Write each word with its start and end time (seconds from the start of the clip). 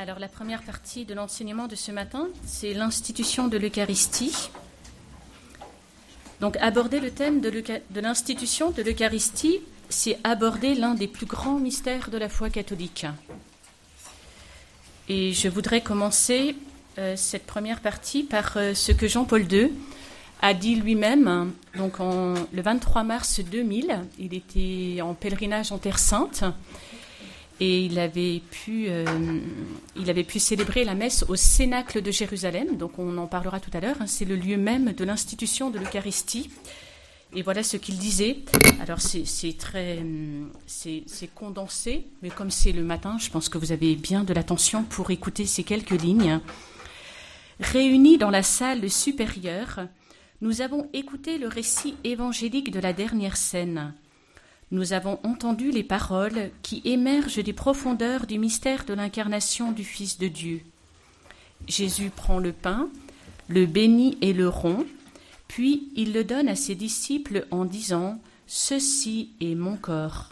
Alors 0.00 0.18
la 0.18 0.28
première 0.28 0.62
partie 0.62 1.04
de 1.04 1.12
l'enseignement 1.12 1.66
de 1.66 1.76
ce 1.76 1.92
matin, 1.92 2.28
c'est 2.46 2.72
l'institution 2.72 3.48
de 3.48 3.58
l'Eucharistie. 3.58 4.48
Donc 6.40 6.56
aborder 6.56 7.00
le 7.00 7.10
thème 7.10 7.42
de 7.42 8.00
l'institution 8.00 8.70
de 8.70 8.82
l'Eucharistie, 8.82 9.60
c'est 9.90 10.18
aborder 10.24 10.74
l'un 10.74 10.94
des 10.94 11.06
plus 11.06 11.26
grands 11.26 11.58
mystères 11.58 12.08
de 12.08 12.16
la 12.16 12.30
foi 12.30 12.48
catholique. 12.48 13.04
Et 15.10 15.34
je 15.34 15.48
voudrais 15.48 15.82
commencer 15.82 16.56
euh, 16.96 17.14
cette 17.14 17.44
première 17.44 17.80
partie 17.80 18.22
par 18.22 18.56
euh, 18.56 18.72
ce 18.72 18.92
que 18.92 19.06
Jean-Paul 19.06 19.52
II 19.52 19.70
a 20.40 20.54
dit 20.54 20.76
lui-même. 20.76 21.52
Donc 21.76 21.98
le 21.98 22.62
23 22.62 23.02
mars 23.02 23.40
2000, 23.40 23.98
il 24.18 24.32
était 24.32 25.02
en 25.02 25.12
pèlerinage 25.12 25.72
en 25.72 25.76
Terre 25.76 25.98
Sainte 25.98 26.42
et 27.60 27.80
il 27.80 27.98
avait 27.98 28.40
pu, 28.50 28.86
euh, 28.88 29.04
il 29.94 30.08
avait 30.08 30.24
pu 30.24 30.38
célébrer 30.38 30.82
la 30.84 30.94
messe 30.94 31.26
au 31.28 31.36
Cénacle 31.36 32.00
de 32.00 32.10
Jérusalem. 32.10 32.78
Donc 32.78 32.98
on 32.98 33.18
en 33.18 33.26
parlera 33.26 33.60
tout 33.60 33.70
à 33.74 33.80
l'heure. 33.80 33.96
Hein. 34.00 34.06
c'est 34.06 34.24
le 34.24 34.36
lieu 34.36 34.56
même 34.56 34.92
de 34.92 35.04
l'institution 35.04 35.70
de 35.70 35.78
l'Eucharistie. 35.78 36.50
Et 37.34 37.42
voilà 37.42 37.62
ce 37.62 37.76
qu'il 37.76 37.98
disait. 37.98 38.38
Alors 38.80 38.98
c'est 39.00 39.56
très, 39.58 40.02
c'est 40.66 41.34
condensé, 41.34 42.06
mais 42.22 42.30
comme 42.30 42.50
c'est 42.50 42.72
le 42.72 42.82
matin, 42.82 43.18
je 43.20 43.28
pense 43.28 43.48
que 43.48 43.58
vous 43.58 43.72
avez 43.72 43.94
bien 43.94 44.24
de 44.24 44.32
l'attention 44.32 44.82
pour 44.82 45.10
écouter 45.10 45.44
ces 45.44 45.62
quelques 45.62 45.90
lignes. 45.90 46.40
Réunis 47.60 48.16
dans 48.16 48.30
la 48.30 48.42
salle 48.42 48.88
supérieure, 48.90 49.86
nous 50.40 50.62
avons 50.62 50.88
écouté 50.94 51.36
le 51.36 51.46
récit 51.46 51.94
évangélique 52.04 52.72
de 52.72 52.80
la 52.80 52.94
dernière 52.94 53.36
scène 53.36 53.92
nous 54.70 54.92
avons 54.92 55.18
entendu 55.24 55.70
les 55.70 55.82
paroles 55.82 56.50
qui 56.62 56.80
émergent 56.84 57.42
des 57.42 57.52
profondeurs 57.52 58.26
du 58.26 58.38
mystère 58.38 58.84
de 58.84 58.94
l'incarnation 58.94 59.72
du 59.72 59.84
Fils 59.84 60.18
de 60.18 60.28
Dieu. 60.28 60.62
Jésus 61.66 62.10
prend 62.10 62.38
le 62.38 62.52
pain, 62.52 62.88
le 63.48 63.66
bénit 63.66 64.16
et 64.20 64.32
le 64.32 64.48
rompt, 64.48 64.86
puis 65.48 65.88
il 65.96 66.12
le 66.12 66.22
donne 66.22 66.48
à 66.48 66.54
ses 66.54 66.76
disciples 66.76 67.46
en 67.50 67.64
disant 67.64 68.20
Ceci 68.46 69.30
est 69.40 69.56
mon 69.56 69.76
corps. 69.76 70.30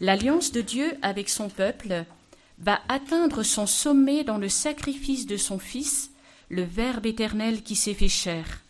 L'alliance 0.00 0.52
de 0.52 0.60
Dieu 0.60 0.92
avec 1.02 1.28
son 1.28 1.48
peuple 1.48 2.04
va 2.60 2.80
atteindre 2.88 3.42
son 3.42 3.66
sommet 3.66 4.22
dans 4.22 4.38
le 4.38 4.48
sacrifice 4.48 5.26
de 5.26 5.36
son 5.36 5.58
Fils, 5.58 6.10
le 6.48 6.62
Verbe 6.62 7.06
éternel 7.06 7.62
qui 7.62 7.74
s'est 7.74 7.94
fait 7.94 8.08
chair. 8.08 8.62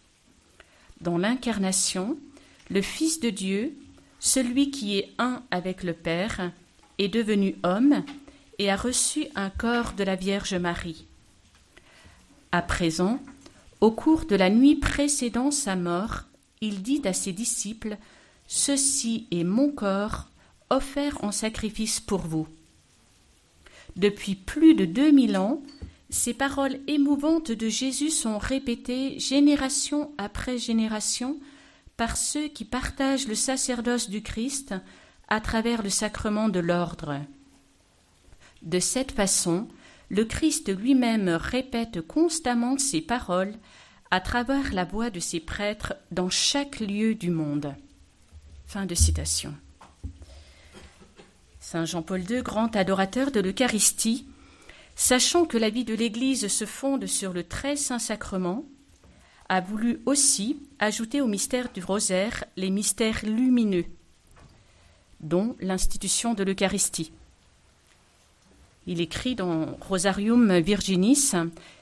Dans 1.00 1.19
l'incarnation, 1.19 2.17
le 2.70 2.83
Fils 2.83 3.20
de 3.20 3.31
Dieu 3.31 3.75
celui 4.21 4.71
qui 4.71 4.99
est 4.99 5.13
un 5.19 5.43
avec 5.51 5.83
le 5.83 5.95
Père 5.95 6.53
est 6.99 7.09
devenu 7.09 7.57
homme 7.63 8.05
et 8.59 8.71
a 8.71 8.77
reçu 8.77 9.27
un 9.35 9.49
corps 9.49 9.95
de 9.95 10.05
la 10.05 10.15
Vierge 10.15 10.55
Marie. 10.55 11.07
À 12.53 12.61
présent, 12.61 13.21
au 13.81 13.91
cours 13.91 14.27
de 14.27 14.37
la 14.37 14.51
nuit 14.51 14.77
précédant 14.77 15.51
sa 15.51 15.75
mort, 15.75 16.25
il 16.61 16.83
dit 16.83 17.01
à 17.05 17.15
ses 17.15 17.33
disciples 17.33 17.97
Ceci 18.47 19.27
est 19.31 19.45
mon 19.45 19.71
corps 19.71 20.29
offert 20.69 21.25
en 21.25 21.33
sacrifice 21.33 22.01
pour 22.01 22.21
vous. 22.21 22.47
Depuis 23.97 24.34
plus 24.34 24.75
de 24.75 24.84
deux 24.84 25.11
mille 25.11 25.37
ans, 25.37 25.62
ces 26.11 26.34
paroles 26.34 26.79
émouvantes 26.87 27.53
de 27.53 27.69
Jésus 27.69 28.11
sont 28.11 28.39
répétées 28.39 29.19
génération 29.19 30.11
après 30.19 30.59
génération 30.59 31.39
par 32.01 32.17
ceux 32.17 32.48
qui 32.48 32.65
partagent 32.65 33.29
le 33.29 33.34
sacerdoce 33.34 34.09
du 34.09 34.23
Christ 34.23 34.75
à 35.29 35.39
travers 35.39 35.83
le 35.83 35.91
sacrement 35.91 36.48
de 36.48 36.59
l'ordre. 36.59 37.20
De 38.62 38.81
cette 38.81 39.12
façon, 39.12 39.69
le 40.09 40.25
Christ 40.25 40.75
lui-même 40.75 41.28
répète 41.28 42.01
constamment 42.01 42.78
ces 42.78 43.03
paroles 43.03 43.53
à 44.11 44.23
travers 44.23 44.73
la 44.73 44.87
voix 44.87 45.11
de 45.11 45.21
ses 45.21 45.41
prêtres 45.41 45.93
dans 46.11 46.31
chaque 46.31 46.81
lieu 46.81 47.15
du 47.15 47.28
monde. 47.28 47.75
Fin 48.67 48.87
de 48.87 48.94
citation. 48.94 49.53
Saint 51.59 51.84
Jean-Paul 51.84 52.22
II, 52.22 52.43
grand 52.43 52.75
adorateur 52.77 53.31
de 53.31 53.41
l'Eucharistie, 53.41 54.27
sachant 54.97 55.44
que 55.44 55.59
la 55.59 55.69
vie 55.69 55.84
de 55.84 55.93
l'Église 55.93 56.49
se 56.49 56.65
fonde 56.65 57.05
sur 57.05 57.34
le 57.34 57.43
très 57.44 57.77
saint 57.77 57.99
sacrement, 57.99 58.65
a 59.50 59.61
voulu 59.61 60.00
aussi 60.06 60.62
ajouter 60.81 61.21
au 61.21 61.27
mystère 61.27 61.71
du 61.73 61.85
rosaire 61.85 62.45
les 62.57 62.71
mystères 62.71 63.21
lumineux, 63.23 63.85
dont 65.21 65.55
l'institution 65.61 66.33
de 66.33 66.43
l'Eucharistie. 66.43 67.13
Il 68.87 69.03
écrit 69.03 69.35
dans 69.35 69.77
Rosarium 69.83 70.59
Virginis 70.59 71.33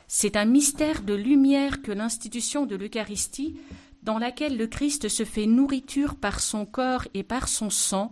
C'est 0.09 0.37
un 0.37 0.45
mystère 0.45 1.03
de 1.03 1.15
lumière 1.15 1.81
que 1.81 1.93
l'institution 1.93 2.67
de 2.67 2.75
l'Eucharistie, 2.75 3.57
dans 4.03 4.19
laquelle 4.19 4.57
le 4.57 4.67
Christ 4.67 5.09
se 5.09 5.25
fait 5.25 5.47
nourriture 5.47 6.17
par 6.17 6.41
son 6.41 6.67
corps 6.67 7.07
et 7.15 7.23
par 7.23 7.49
son 7.49 7.71
sang, 7.71 8.11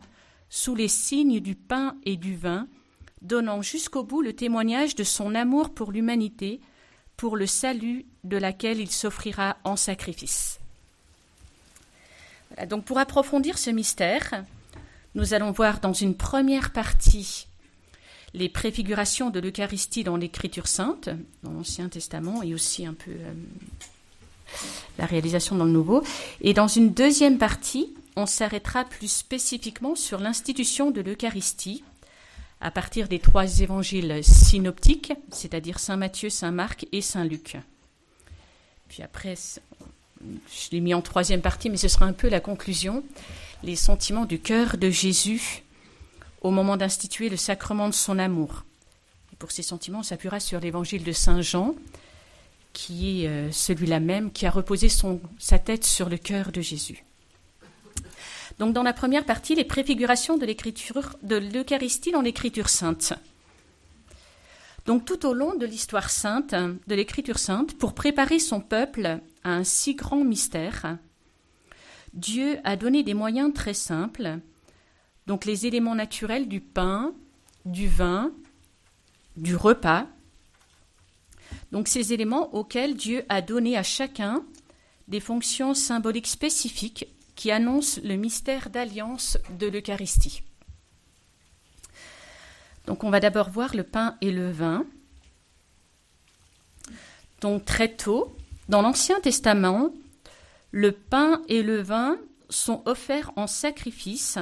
sous 0.49 0.77
les 0.77 0.89
signes 0.89 1.41
du 1.41 1.57
pain 1.57 1.97
et 2.05 2.17
du 2.17 2.37
vin, 2.37 2.69
donnant 3.23 3.61
jusqu'au 3.61 4.05
bout 4.05 4.23
le 4.23 4.35
témoignage 4.35 4.95
de 4.95 5.03
son 5.03 5.35
amour 5.35 5.75
pour 5.75 5.91
l'humanité, 5.91 6.61
pour 7.17 7.37
le 7.37 7.47
salut 7.47 8.07
de 8.23 8.37
laquelle 8.37 8.79
il 8.79 8.91
s'offrira 8.91 9.57
en 9.65 9.75
sacrifice. 9.75 10.61
Donc 12.69 12.85
pour 12.85 12.99
approfondir 12.99 13.59
ce 13.59 13.71
mystère, 13.71 14.45
nous 15.15 15.35
allons 15.35 15.51
voir 15.51 15.81
dans 15.81 15.93
une 15.93 16.15
première 16.15 16.73
partie 16.73 17.47
les 18.35 18.49
préfigurations 18.49 19.31
de 19.31 19.41
l'Eucharistie 19.41 20.05
dans 20.05 20.17
l'Écriture 20.17 20.67
sainte, 20.67 21.09
dans 21.43 21.53
l'Ancien 21.53 21.89
Testament, 21.89 22.43
et 22.43 22.53
aussi 22.55 22.85
un 22.85 22.93
peu 22.93 23.13
euh, 23.13 23.33
la 24.99 25.07
réalisation 25.07 25.57
dans 25.57 25.65
le 25.65 25.71
Nouveau. 25.71 26.03
Et 26.43 26.53
dans 26.53 26.69
une 26.69 26.93
deuxième 26.93 27.39
partie, 27.39 27.95
on 28.15 28.27
s'arrêtera 28.27 28.85
plus 28.85 29.11
spécifiquement 29.11 29.95
sur 29.95 30.19
l'institution 30.21 30.91
de 30.91 31.01
l'Eucharistie, 31.01 31.83
à 32.61 32.71
partir 32.71 33.09
des 33.09 33.19
trois 33.19 33.61
évangiles 33.61 34.23
synoptiques, 34.23 35.13
c'est-à-dire 35.31 35.79
Saint 35.79 35.97
Matthieu, 35.97 36.31
Saint 36.31 36.51
Marc 36.51 36.87
et 36.93 37.01
Saint 37.01 37.25
Luc. 37.25 37.57
Puis 38.89 39.03
après, 39.03 39.35
je 40.49 40.71
l'ai 40.73 40.81
mis 40.81 40.95
en 40.95 41.03
troisième 41.03 41.43
partie, 41.43 41.71
mais 41.71 41.77
ce 41.77 41.89
sera 41.89 42.07
un 42.07 42.13
peu 42.13 42.29
la 42.29 42.41
conclusion, 42.41 43.05
les 43.63 43.77
sentiments 43.77 44.25
du 44.25 44.39
cœur 44.39 44.77
de 44.77 44.91
Jésus 44.91 45.63
au 46.41 46.51
moment 46.51 46.77
d'instituer 46.77 47.29
le 47.29 47.37
sacrement 47.37 47.89
de 47.89 47.95
son 47.95 48.19
amour. 48.19 48.65
Et 49.33 49.37
pour 49.37 49.51
ces 49.51 49.63
sentiments, 49.63 50.01
on 50.01 50.05
s'appuiera 50.05 50.41
sur 50.41 50.61
l'évangile 50.61 51.03
de 51.03 51.13
Saint 51.13 51.43
Jean, 51.43 51.75
qui 52.73 53.25
est 53.25 53.29
euh, 53.29 53.51
celui-là 53.51 54.01
même 54.01 54.31
qui 54.31 54.47
a 54.47 54.51
reposé 54.51 54.89
son, 54.89 55.21
sa 55.39 55.59
tête 55.59 55.85
sur 55.85 56.09
le 56.09 56.19
cœur 56.19 56.53
de 56.53 56.61
Jésus. 56.61 57.05
Donc 58.59 58.73
dans 58.73 58.83
la 58.83 58.93
première 58.93 59.25
partie, 59.25 59.55
les 59.55 59.65
préfigurations 59.65 60.39
de 60.39 60.47
l'écriture 60.47 61.17
de 61.23 61.37
l'Eucharistie 61.37 62.13
dans 62.13 62.23
l'écriture 62.23 62.69
sainte. 62.69 63.15
Donc 64.87 65.05
tout 65.05 65.27
au 65.27 65.35
long 65.35 65.55
de 65.55 65.67
l'histoire 65.67 66.11
sainte, 66.11 66.55
de 66.55 66.95
l'écriture 66.95 67.39
sainte, 67.39 67.77
pour 67.77 67.95
préparer 67.95 68.39
son 68.39 68.61
peuple 68.61 69.19
un 69.51 69.65
si 69.65 69.95
grand 69.95 70.25
mystère, 70.25 70.99
Dieu 72.13 72.59
a 72.65 72.77
donné 72.77 73.03
des 73.03 73.15
moyens 73.15 73.53
très 73.53 73.75
simples, 73.75 74.39
donc 75.27 75.45
les 75.45 75.67
éléments 75.67 75.95
naturels 75.95 76.49
du 76.49 76.61
pain, 76.61 77.15
du 77.65 77.89
vin, 77.89 78.33
du 79.37 79.55
repas, 79.55 80.07
donc 81.73 81.89
ces 81.89 82.13
éléments 82.13 82.55
auxquels 82.55 82.97
Dieu 82.97 83.25
a 83.29 83.43
donné 83.43 83.77
à 83.77 83.83
chacun 83.83 84.45
des 85.09 85.21
fonctions 85.21 85.75
symboliques 85.75 86.27
spécifiques 86.27 87.07
qui 87.35 87.51
annonce 87.51 88.01
le 88.03 88.17
mystère 88.17 88.71
d'alliance 88.71 89.39
de 89.59 89.67
l'Eucharistie. 89.67 90.43
Donc 92.87 93.05
on 93.05 93.11
va 93.11 93.21
d'abord 93.21 93.51
voir 93.51 93.75
le 93.77 93.83
pain 93.83 94.17
et 94.21 94.31
le 94.31 94.51
vin. 94.51 94.87
Donc 97.41 97.65
très 97.65 97.95
tôt, 97.95 98.37
dans 98.69 98.83
l'Ancien 98.83 99.21
Testament, 99.21 99.93
le 100.73 100.93
pain 100.93 101.43
et 101.49 101.63
le 101.63 101.81
vin 101.81 102.19
sont 102.49 102.83
offerts 102.87 103.33
en 103.37 103.47
sacrifice 103.47 104.39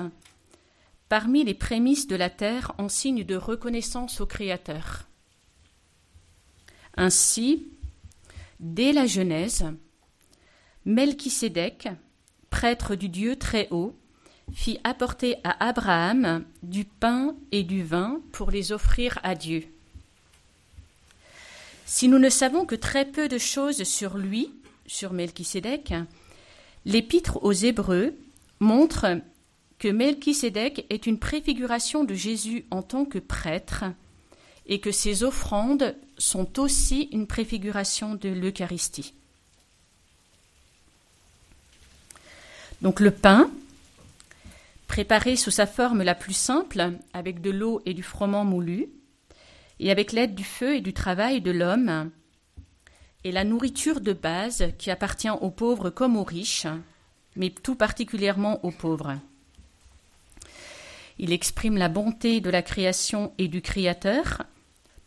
parmi 1.08 1.44
les 1.44 1.54
prémices 1.54 2.06
de 2.06 2.16
la 2.16 2.30
terre 2.30 2.72
en 2.78 2.88
signe 2.88 3.24
de 3.24 3.36
reconnaissance 3.36 4.20
au 4.20 4.26
Créateur. 4.26 5.06
Ainsi, 6.96 7.68
dès 8.60 8.92
la 8.92 9.06
Genèse, 9.06 9.64
Melchisédek, 10.84 11.88
prêtre 12.50 12.94
du 12.94 13.08
Dieu 13.08 13.36
très 13.36 13.68
haut, 13.70 13.96
fit 14.52 14.78
apporter 14.84 15.36
à 15.44 15.66
Abraham 15.66 16.44
du 16.62 16.84
pain 16.84 17.36
et 17.52 17.62
du 17.62 17.82
vin 17.82 18.20
pour 18.32 18.50
les 18.50 18.72
offrir 18.72 19.18
à 19.22 19.34
Dieu. 19.34 19.73
Si 21.86 22.08
nous 22.08 22.18
ne 22.18 22.30
savons 22.30 22.64
que 22.64 22.74
très 22.74 23.04
peu 23.04 23.28
de 23.28 23.38
choses 23.38 23.84
sur 23.84 24.16
lui, 24.16 24.50
sur 24.86 25.12
Melchisédek, 25.12 25.94
l'épître 26.84 27.42
aux 27.42 27.52
Hébreux 27.52 28.14
montre 28.60 29.20
que 29.78 29.88
Melchisédek 29.88 30.86
est 30.88 31.06
une 31.06 31.18
préfiguration 31.18 32.04
de 32.04 32.14
Jésus 32.14 32.64
en 32.70 32.82
tant 32.82 33.04
que 33.04 33.18
prêtre 33.18 33.84
et 34.66 34.80
que 34.80 34.92
ces 34.92 35.24
offrandes 35.24 35.94
sont 36.16 36.58
aussi 36.58 37.08
une 37.12 37.26
préfiguration 37.26 38.14
de 38.14 38.30
l'Eucharistie. 38.30 39.12
Donc 42.80 43.00
le 43.00 43.10
pain, 43.10 43.50
préparé 44.88 45.36
sous 45.36 45.50
sa 45.50 45.66
forme 45.66 46.02
la 46.02 46.14
plus 46.14 46.34
simple, 46.34 46.92
avec 47.12 47.40
de 47.40 47.50
l'eau 47.50 47.82
et 47.84 47.94
du 47.94 48.02
froment 48.02 48.44
moulu, 48.44 48.88
et 49.80 49.90
avec 49.90 50.12
l'aide 50.12 50.34
du 50.34 50.44
feu 50.44 50.76
et 50.76 50.80
du 50.80 50.92
travail 50.92 51.40
de 51.40 51.50
l'homme, 51.50 52.10
est 53.24 53.32
la 53.32 53.44
nourriture 53.44 54.00
de 54.00 54.12
base 54.12 54.66
qui 54.78 54.90
appartient 54.90 55.30
aux 55.30 55.50
pauvres 55.50 55.90
comme 55.90 56.16
aux 56.16 56.24
riches, 56.24 56.66
mais 57.36 57.50
tout 57.50 57.74
particulièrement 57.74 58.64
aux 58.64 58.70
pauvres. 58.70 59.18
Il 61.18 61.32
exprime 61.32 61.76
la 61.76 61.88
bonté 61.88 62.40
de 62.40 62.50
la 62.50 62.62
création 62.62 63.32
et 63.38 63.48
du 63.48 63.62
Créateur, 63.62 64.42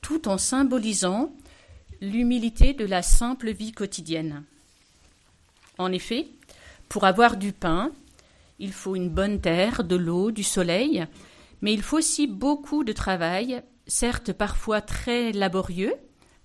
tout 0.01 0.27
en 0.27 0.37
symbolisant 0.37 1.33
l'humilité 2.01 2.73
de 2.73 2.85
la 2.85 3.01
simple 3.01 3.51
vie 3.51 3.71
quotidienne. 3.71 4.43
En 5.77 5.91
effet, 5.91 6.27
pour 6.89 7.05
avoir 7.05 7.37
du 7.37 7.51
pain, 7.51 7.91
il 8.59 8.71
faut 8.71 8.95
une 8.95 9.09
bonne 9.09 9.41
terre, 9.41 9.83
de 9.83 9.95
l'eau, 9.95 10.31
du 10.31 10.43
soleil, 10.43 11.05
mais 11.61 11.73
il 11.73 11.81
faut 11.81 11.97
aussi 11.97 12.25
beaucoup 12.25 12.83
de 12.83 12.93
travail, 12.93 13.61
certes 13.87 14.33
parfois 14.33 14.81
très 14.81 15.31
laborieux, 15.31 15.93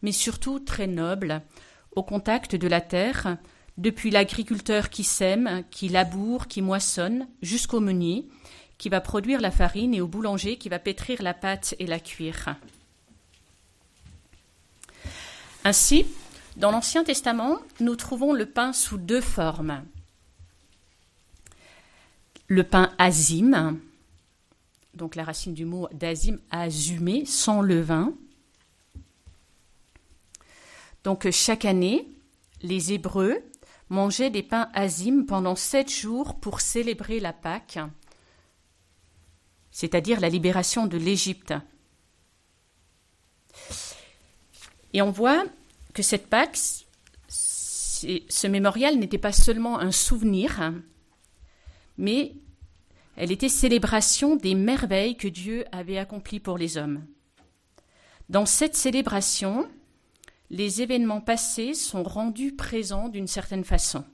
mais 0.03 0.13
surtout 0.13 0.59
très 0.59 0.87
noble, 0.87 1.43
au 1.93 2.03
contact 2.03 2.57
de 2.57 2.69
la 2.69 2.81
terre, 2.81 3.37
depuis 3.79 4.11
l'agriculteur 4.11 4.91
qui 4.91 5.05
sème, 5.05 5.65
qui 5.71 5.89
laboure, 5.89 6.47
qui 6.47 6.63
moissonne, 6.63 7.29
jusqu'au 7.41 7.81
meunier, 7.81 8.29
qui 8.79 8.89
va 8.89 9.01
produire 9.01 9.41
la 9.41 9.51
farine, 9.51 9.95
et 9.95 10.01
au 10.01 10.09
boulanger 10.09 10.57
qui 10.57 10.69
va 10.69 10.79
pétrir 10.79 11.23
la 11.23 11.35
pâte 11.35 11.75
et 11.79 11.87
la 11.87 12.01
cuire. 12.01 12.57
Ainsi, 15.65 16.07
dans 16.57 16.71
l'Ancien 16.71 17.05
Testament, 17.05 17.59
nous 17.81 17.97
trouvons 17.97 18.33
le 18.33 18.47
pain 18.47 18.73
sous 18.73 18.99
deux 18.99 19.21
formes. 19.21 19.85
Le 22.49 22.65
pain 22.65 22.93
azim, 22.99 23.79
donc 24.95 25.15
la 25.15 25.25
racine 25.25 25.55
du 25.55 25.65
mot 25.65 25.89
d'azim, 25.93 26.39
azumé, 26.51 27.25
sans 27.25 27.63
levain. 27.63 28.15
Donc 31.05 31.31
chaque 31.31 31.65
année, 31.65 32.07
les 32.63 32.93
Hébreux 32.93 33.43
mangeaient 33.89 34.31
des 34.31 34.43
pains 34.43 34.71
azim 34.75 35.25
pendant 35.27 35.57
sept 35.57 35.91
jours 35.91 36.39
pour 36.39 36.61
célébrer 36.61 37.21
la 37.21 37.33
Pâque, 37.33 37.79
c'est-à-dire 39.71 40.21
la 40.21 40.29
libération 40.29 40.87
de 40.87 40.97
l'Égypte. 40.97 41.55
Et 44.93 45.03
on 45.03 45.11
voit 45.11 45.45
que 45.95 46.03
cette 46.03 46.29
Pâque, 46.29 46.59
ce 47.29 48.47
mémorial 48.47 48.99
n'était 48.99 49.19
pas 49.19 49.33
seulement 49.33 49.79
un 49.79 49.93
souvenir, 49.93 50.73
mais 51.99 52.35
elle 53.17 53.33
était 53.33 53.49
célébration 53.49 54.37
des 54.37 54.55
merveilles 54.55 55.17
que 55.17 55.29
Dieu 55.29 55.65
avait 55.73 55.99
accomplies 55.99 56.41
pour 56.41 56.59
les 56.59 56.77
hommes. 56.77 57.05
Dans 58.29 58.47
cette 58.47 58.77
célébration, 58.77 59.69
les 60.51 60.83
événements 60.83 61.21
passés 61.21 61.75
sont 61.75 62.03
rendus 62.03 62.53
présents 62.53 63.09
d'une 63.09 63.27
certaine 63.27 63.65
façon. 63.65 64.05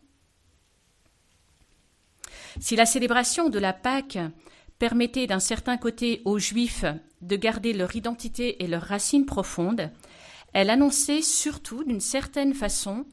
Si 2.61 2.75
la 2.75 2.87
célébration 2.87 3.51
de 3.51 3.59
la 3.59 3.73
Pâque 3.73 4.19
permettait 4.79 5.27
d'un 5.27 5.41
certain 5.41 5.77
côté 5.77 6.23
aux 6.25 6.39
Juifs 6.39 6.85
de 7.21 7.37
garder 7.37 7.73
leur 7.73 7.95
identité 7.95 8.63
et 8.63 8.67
leurs 8.67 8.83
racines 8.83 9.27
profondes, 9.27 9.91
elle 10.53 10.71
annonçait 10.71 11.23
surtout 11.23 11.85
d'une 11.85 12.01
certaine 12.01 12.55
façon 12.55 13.05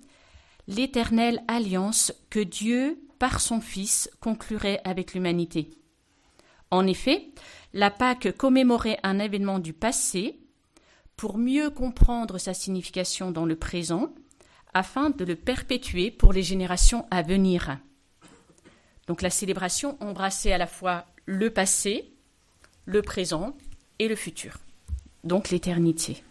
l'éternelle 0.68 1.44
alliance 1.48 2.14
que 2.30 2.40
Dieu 2.40 3.00
par 3.20 3.40
son 3.40 3.62
Fils, 3.62 4.10
conclurait 4.20 4.82
avec 4.84 5.14
l'humanité. 5.14 5.70
En 6.72 6.88
effet, 6.88 7.30
la 7.74 7.92
Pâque 7.92 8.36
commémorait 8.38 9.00
un 9.04 9.20
événement 9.20 9.60
du 9.60 9.74
passé 9.74 10.40
pour 11.16 11.38
mieux 11.38 11.70
comprendre 11.70 12.38
sa 12.38 12.54
signification 12.54 13.32
dans 13.32 13.46
le 13.46 13.56
présent, 13.56 14.14
afin 14.74 15.10
de 15.10 15.24
le 15.24 15.38
perpétuer 15.38 16.12
pour 16.12 16.34
les 16.34 16.44
générations 16.44 17.06
à 17.10 17.22
venir. 17.22 17.78
Donc 19.08 19.22
la 19.22 19.30
célébration 19.30 19.98
embrassait 20.02 20.52
à 20.52 20.58
la 20.58 20.68
fois 20.68 21.06
le 21.26 21.50
passé, 21.50 22.12
le 22.86 23.02
présent 23.02 23.56
et 24.00 24.10
le 24.10 24.16
futur, 24.16 24.58
donc 25.24 25.50
l'éternité. 25.50 26.24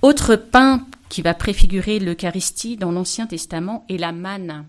Autre 0.00 0.36
pain 0.36 0.86
qui 1.08 1.22
va 1.22 1.34
préfigurer 1.34 1.98
l'Eucharistie 1.98 2.76
dans 2.76 2.92
l'Ancien 2.92 3.26
Testament 3.26 3.84
est 3.88 3.96
la 3.96 4.12
manne. 4.12 4.66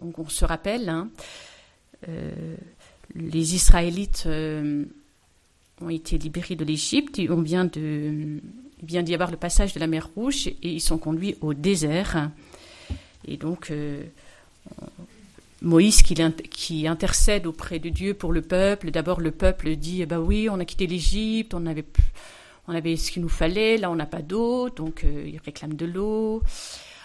Donc 0.00 0.18
on 0.18 0.28
se 0.28 0.44
rappelle, 0.44 0.88
hein, 0.88 1.08
euh, 2.08 2.56
les 3.14 3.54
Israélites 3.54 4.24
euh, 4.26 4.84
ont 5.80 5.88
été 5.88 6.18
libérés 6.18 6.56
de 6.56 6.64
l'Égypte, 6.64 7.20
on 7.30 7.40
vient 7.40 7.64
d'y 7.64 9.14
avoir 9.14 9.30
le 9.30 9.36
passage 9.36 9.72
de 9.72 9.80
la 9.80 9.86
mer 9.86 10.10
Rouge 10.14 10.48
et 10.48 10.56
ils 10.62 10.80
sont 10.80 10.98
conduits 10.98 11.36
au 11.40 11.54
désert. 11.54 12.30
Et 13.26 13.38
donc 13.38 13.70
euh, 13.70 14.02
Moïse 15.62 16.02
qui, 16.02 16.86
intercède 16.86 17.46
auprès 17.46 17.78
de 17.78 17.88
Dieu 17.88 18.12
pour 18.12 18.32
le 18.32 18.42
peuple. 18.42 18.90
D'abord 18.90 19.20
le 19.20 19.30
peuple 19.30 19.76
dit 19.76 20.04
bah 20.04 20.20
oui, 20.20 20.48
on 20.50 20.60
a 20.60 20.66
quitté 20.66 20.86
l'Égypte, 20.86 21.54
on 21.54 21.64
avait 21.64 21.86
on 22.68 22.74
avait 22.74 22.96
ce 22.96 23.10
qu'il 23.10 23.22
nous 23.22 23.28
fallait, 23.28 23.76
là 23.76 23.90
on 23.90 23.96
n'a 23.96 24.06
pas 24.06 24.22
d'eau, 24.22 24.70
donc 24.70 25.04
euh, 25.04 25.24
il 25.26 25.38
réclame 25.44 25.74
de 25.74 25.86
l'eau. 25.86 26.42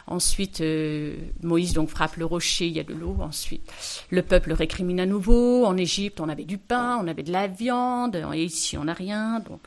Ensuite, 0.07 0.61
euh, 0.61 1.15
Moïse 1.43 1.73
donc 1.73 1.89
frappe 1.89 2.15
le 2.15 2.25
rocher, 2.25 2.65
il 2.65 2.73
y 2.73 2.79
a 2.79 2.83
de 2.83 2.95
l'eau. 2.95 3.17
Ensuite, 3.19 3.71
le 4.09 4.23
peuple 4.23 4.53
récrimine 4.53 4.99
à 4.99 5.05
nouveau. 5.05 5.65
En 5.65 5.77
Égypte, 5.77 6.19
on 6.19 6.29
avait 6.29 6.45
du 6.45 6.57
pain, 6.57 6.99
on 6.99 7.07
avait 7.07 7.21
de 7.21 7.31
la 7.31 7.45
viande, 7.45 8.15
et 8.33 8.43
ici 8.43 8.75
on 8.75 8.85
n'a 8.85 8.93
rien. 8.93 9.39
Donc, 9.41 9.61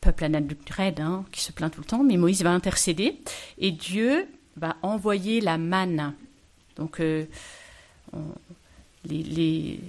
peuple 0.00 0.24
anadultère 0.24 0.94
hein, 1.00 1.26
qui 1.32 1.42
se 1.42 1.52
plaint 1.52 1.70
tout 1.70 1.80
le 1.80 1.86
temps. 1.86 2.02
Mais 2.02 2.16
Moïse 2.16 2.42
va 2.42 2.50
intercéder 2.50 3.20
et 3.58 3.70
Dieu 3.72 4.26
va 4.56 4.76
envoyer 4.82 5.42
la 5.42 5.58
manne. 5.58 6.14
Donc, 6.76 7.00
euh, 7.00 7.26
les, 9.04 9.80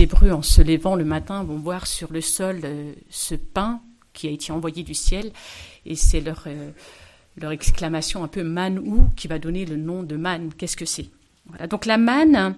Hébreux, 0.00 0.30
en 0.30 0.42
se 0.42 0.62
levant 0.62 0.96
le 0.96 1.04
matin, 1.04 1.44
vont 1.44 1.58
voir 1.58 1.86
sur 1.86 2.12
le 2.12 2.20
sol 2.20 2.60
euh, 2.64 2.94
ce 3.10 3.34
pain 3.34 3.82
qui 4.12 4.28
a 4.28 4.30
été 4.30 4.52
envoyé 4.52 4.82
du 4.82 4.94
ciel, 4.94 5.32
et 5.84 5.94
c'est 5.94 6.20
leur, 6.20 6.44
euh, 6.46 6.70
leur 7.36 7.52
exclamation 7.52 8.24
un 8.24 8.28
peu 8.28 8.42
manou 8.42 9.10
qui 9.16 9.28
va 9.28 9.38
donner 9.38 9.66
le 9.66 9.76
nom 9.76 10.02
de 10.02 10.16
manne. 10.16 10.52
Qu'est-ce 10.54 10.76
que 10.76 10.86
c'est? 10.86 11.10
Voilà. 11.46 11.66
Donc 11.66 11.86
la 11.86 11.98
manne 11.98 12.56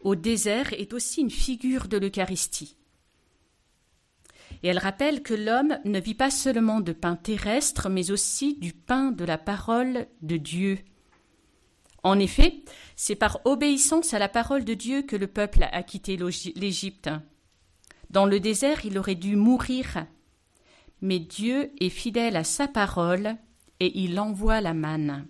au 0.00 0.14
désert 0.14 0.72
est 0.74 0.92
aussi 0.92 1.22
une 1.22 1.30
figure 1.30 1.88
de 1.88 1.96
l'Eucharistie. 1.96 2.76
Et 4.62 4.68
elle 4.68 4.78
rappelle 4.78 5.22
que 5.22 5.34
l'homme 5.34 5.78
ne 5.84 6.00
vit 6.00 6.14
pas 6.14 6.30
seulement 6.30 6.80
de 6.80 6.92
pain 6.92 7.16
terrestre, 7.16 7.88
mais 7.88 8.10
aussi 8.10 8.56
du 8.58 8.72
pain 8.72 9.12
de 9.12 9.24
la 9.24 9.38
parole 9.38 10.06
de 10.22 10.36
Dieu. 10.36 10.78
En 12.02 12.18
effet, 12.18 12.62
c'est 12.96 13.16
par 13.16 13.40
obéissance 13.44 14.14
à 14.14 14.18
la 14.18 14.28
parole 14.28 14.64
de 14.64 14.74
Dieu 14.74 15.02
que 15.02 15.16
le 15.16 15.26
peuple 15.26 15.66
a 15.70 15.82
quitté 15.82 16.16
l'Égypte. 16.16 17.10
Dans 18.10 18.24
le 18.24 18.40
désert, 18.40 18.84
il 18.84 18.98
aurait 18.98 19.14
dû 19.14 19.36
mourir. 19.36 20.06
Mais 21.00 21.18
Dieu 21.18 21.72
est 21.80 21.90
fidèle 21.90 22.36
à 22.36 22.44
sa 22.44 22.68
parole 22.68 23.36
et 23.80 23.98
il 23.98 24.18
envoie 24.18 24.60
la 24.60 24.74
manne. 24.74 25.26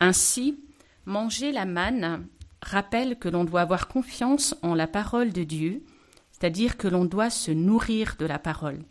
Ainsi, 0.00 0.60
manger 1.06 1.52
la 1.52 1.64
manne 1.64 2.26
rappelle 2.62 3.18
que 3.18 3.28
l'on 3.28 3.44
doit 3.44 3.60
avoir 3.60 3.88
confiance 3.88 4.54
en 4.62 4.74
la 4.74 4.86
parole 4.86 5.32
de 5.32 5.44
Dieu, 5.44 5.84
c'est-à-dire 6.32 6.76
que 6.76 6.88
l'on 6.88 7.04
doit 7.04 7.30
se 7.30 7.50
nourrir 7.50 8.16
de 8.18 8.26
la 8.26 8.38
parole. 8.38 8.82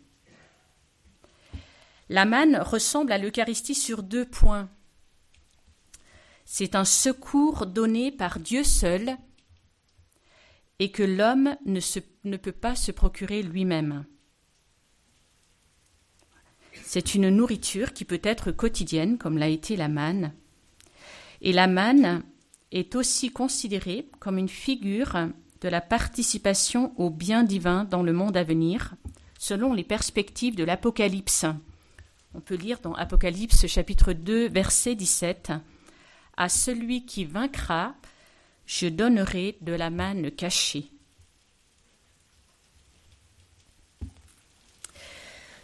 La 2.08 2.24
manne 2.24 2.56
ressemble 2.56 3.12
à 3.12 3.18
l'Eucharistie 3.18 3.74
sur 3.74 4.02
deux 4.02 4.24
points. 4.24 4.68
C'est 6.44 6.74
un 6.74 6.84
secours 6.84 7.66
donné 7.66 8.12
par 8.12 8.38
Dieu 8.38 8.64
seul 8.64 9.16
et 10.78 10.90
que 10.90 11.02
l'homme 11.02 11.56
ne, 11.64 12.36
peut 12.36 12.52
pas 12.52 12.74
se 12.74 12.92
procurer 12.92 13.42
lui-même. 13.42 14.04
C'est 16.82 17.14
une 17.14 17.30
nourriture 17.30 17.92
qui 17.92 18.04
peut 18.04 18.20
être 18.22 18.52
quotidienne, 18.52 19.16
comme 19.16 19.38
l'a 19.38 19.48
été 19.48 19.76
la 19.76 19.88
manne. 19.88 20.32
Et 21.40 21.52
la 21.52 21.66
manne 21.66 22.22
est 22.72 22.94
aussi 22.94 23.30
considérée 23.30 24.08
comme 24.18 24.38
une 24.38 24.48
figure 24.48 25.16
de 25.60 25.68
la 25.68 25.80
participation 25.80 26.92
au 27.00 27.08
bien 27.10 27.42
divin 27.42 27.84
dans 27.84 28.02
le 28.02 28.12
monde 28.12 28.36
à 28.36 28.44
venir, 28.44 28.94
selon 29.38 29.72
les 29.72 29.84
perspectives 29.84 30.56
de 30.56 30.64
l'Apocalypse. 30.64 31.46
On 32.34 32.40
peut 32.40 32.56
lire 32.56 32.80
dans 32.80 32.94
Apocalypse 32.94 33.66
chapitre 33.66 34.12
2, 34.12 34.48
verset 34.48 34.94
17 34.94 35.52
à 36.36 36.48
celui 36.48 37.06
qui 37.06 37.24
vaincra, 37.24 37.94
je 38.66 38.86
donnerai 38.86 39.56
de 39.60 39.72
la 39.72 39.90
manne 39.90 40.30
cachée. 40.30 40.90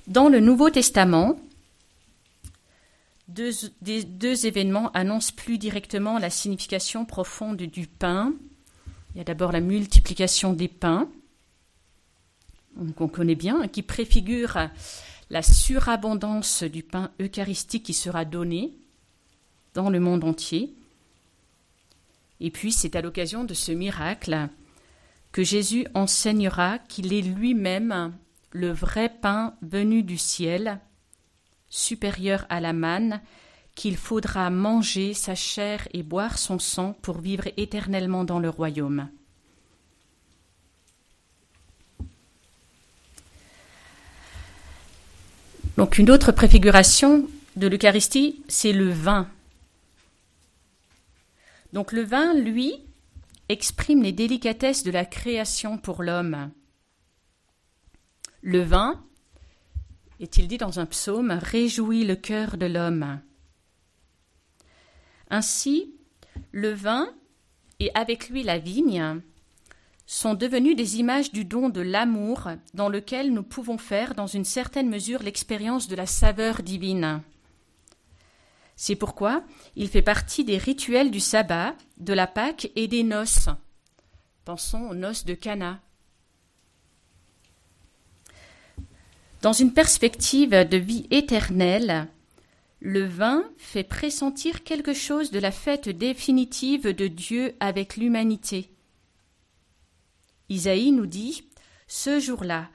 Dans 0.06 0.28
le 0.28 0.40
Nouveau 0.40 0.70
Testament, 0.70 1.38
deux, 3.28 3.52
deux, 3.80 4.46
événements 4.46 4.90
annoncent 4.90 5.32
plus 5.36 5.56
directement 5.56 6.18
la 6.18 6.30
signification 6.30 7.04
profonde 7.04 7.62
du 7.62 7.86
pain. 7.86 8.34
Il 9.14 9.18
y 9.18 9.20
a 9.20 9.24
d'abord 9.24 9.52
la 9.52 9.60
multiplication 9.60 10.52
des 10.52 10.66
pains, 10.66 11.08
qu'on 12.96 13.08
connaît 13.08 13.36
bien, 13.36 13.68
qui 13.68 13.82
préfigure 13.82 14.58
la 15.30 15.42
surabondance 15.42 16.64
du 16.64 16.82
pain 16.82 17.12
eucharistique 17.20 17.84
qui 17.84 17.94
sera 17.94 18.24
donné 18.24 18.72
dans 19.74 19.90
le 19.90 20.00
monde 20.00 20.24
entier. 20.24 20.74
Et 22.40 22.50
puis 22.50 22.72
c'est 22.72 22.96
à 22.96 23.02
l'occasion 23.02 23.44
de 23.44 23.54
ce 23.54 23.72
miracle 23.72 24.48
que 25.32 25.44
Jésus 25.44 25.86
enseignera 25.94 26.78
qu'il 26.78 27.12
est 27.12 27.22
lui-même 27.22 28.12
le 28.52 28.72
vrai 28.72 29.08
pain 29.08 29.54
venu 29.62 30.02
du 30.02 30.18
ciel, 30.18 30.80
supérieur 31.68 32.46
à 32.48 32.60
la 32.60 32.72
manne, 32.72 33.20
qu'il 33.74 33.96
faudra 33.96 34.50
manger 34.50 35.14
sa 35.14 35.34
chair 35.34 35.86
et 35.94 36.02
boire 36.02 36.38
son 36.38 36.58
sang 36.58 36.94
pour 37.02 37.20
vivre 37.20 37.48
éternellement 37.56 38.24
dans 38.24 38.40
le 38.40 38.48
royaume. 38.50 39.08
Donc 45.76 45.96
une 45.96 46.10
autre 46.10 46.32
préfiguration 46.32 47.26
de 47.56 47.66
l'Eucharistie, 47.68 48.42
c'est 48.48 48.72
le 48.72 48.90
vin. 48.90 49.28
Donc 51.72 51.92
le 51.92 52.02
vin, 52.02 52.34
lui, 52.34 52.84
exprime 53.48 54.02
les 54.02 54.12
délicatesses 54.12 54.82
de 54.82 54.90
la 54.90 55.04
création 55.04 55.78
pour 55.78 56.02
l'homme. 56.02 56.50
Le 58.42 58.62
vin, 58.62 59.04
est-il 60.20 60.48
dit 60.48 60.58
dans 60.58 60.80
un 60.80 60.86
psaume, 60.86 61.30
réjouit 61.30 62.04
le 62.04 62.16
cœur 62.16 62.56
de 62.56 62.66
l'homme. 62.66 63.20
Ainsi, 65.30 65.94
le 66.52 66.72
vin 66.72 67.08
et 67.78 67.90
avec 67.94 68.28
lui 68.28 68.42
la 68.42 68.58
vigne 68.58 69.20
sont 70.06 70.34
devenus 70.34 70.74
des 70.74 70.98
images 70.98 71.30
du 71.30 71.44
don 71.44 71.68
de 71.68 71.80
l'amour 71.80 72.48
dans 72.74 72.88
lequel 72.88 73.32
nous 73.32 73.44
pouvons 73.44 73.78
faire 73.78 74.14
dans 74.14 74.26
une 74.26 74.44
certaine 74.44 74.88
mesure 74.88 75.22
l'expérience 75.22 75.86
de 75.86 75.94
la 75.94 76.06
saveur 76.06 76.62
divine. 76.62 77.22
C'est 78.82 78.96
pourquoi 78.96 79.44
il 79.76 79.90
fait 79.90 80.00
partie 80.00 80.42
des 80.42 80.56
rituels 80.56 81.10
du 81.10 81.20
sabbat, 81.20 81.76
de 81.99 82.14
la 82.14 82.26
Pâque 82.26 82.72
et 82.76 82.88
des 82.88 83.02
noces. 83.02 83.50
Pensons 84.46 84.88
aux 84.88 84.94
noces 84.94 85.26
de 85.26 85.34
Cana. 85.34 85.82
Dans 89.42 89.52
une 89.52 89.75
perspective 89.75 90.52
de 90.52 90.76
vie 90.78 91.06
éternelle, 91.10 92.08
le 92.80 93.04
vin 93.04 93.44
fait 93.58 93.84
pressentir 93.84 94.64
quelque 94.64 94.94
chose 94.94 95.30
de 95.30 95.40
la 95.40 95.52
fête 95.52 95.90
définitive 95.90 96.87
de 96.87 97.06
Dieu 97.06 97.54
avec 97.60 97.99
l'humanité. 97.99 98.70
Isaïe 100.49 100.92
nous 100.92 101.06
dit 101.06 101.50
Ce 101.87 102.18
jour-là, 102.18 102.70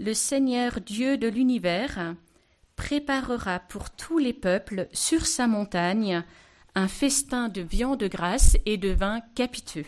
le 0.00 0.14
Seigneur 0.14 0.80
Dieu 0.80 1.18
de 1.18 1.28
l'univers 1.28 2.14
préparera 2.76 3.60
pour 3.60 3.90
tous 3.90 4.18
les 4.18 4.32
peuples 4.32 4.88
sur 4.92 5.26
sa 5.26 5.46
montagne 5.46 6.24
un 6.74 6.88
festin 6.88 7.48
de 7.48 7.60
viande 7.60 8.04
grasse 8.04 8.56
et 8.66 8.76
de 8.76 8.88
vin 8.88 9.20
capiteux. 9.34 9.86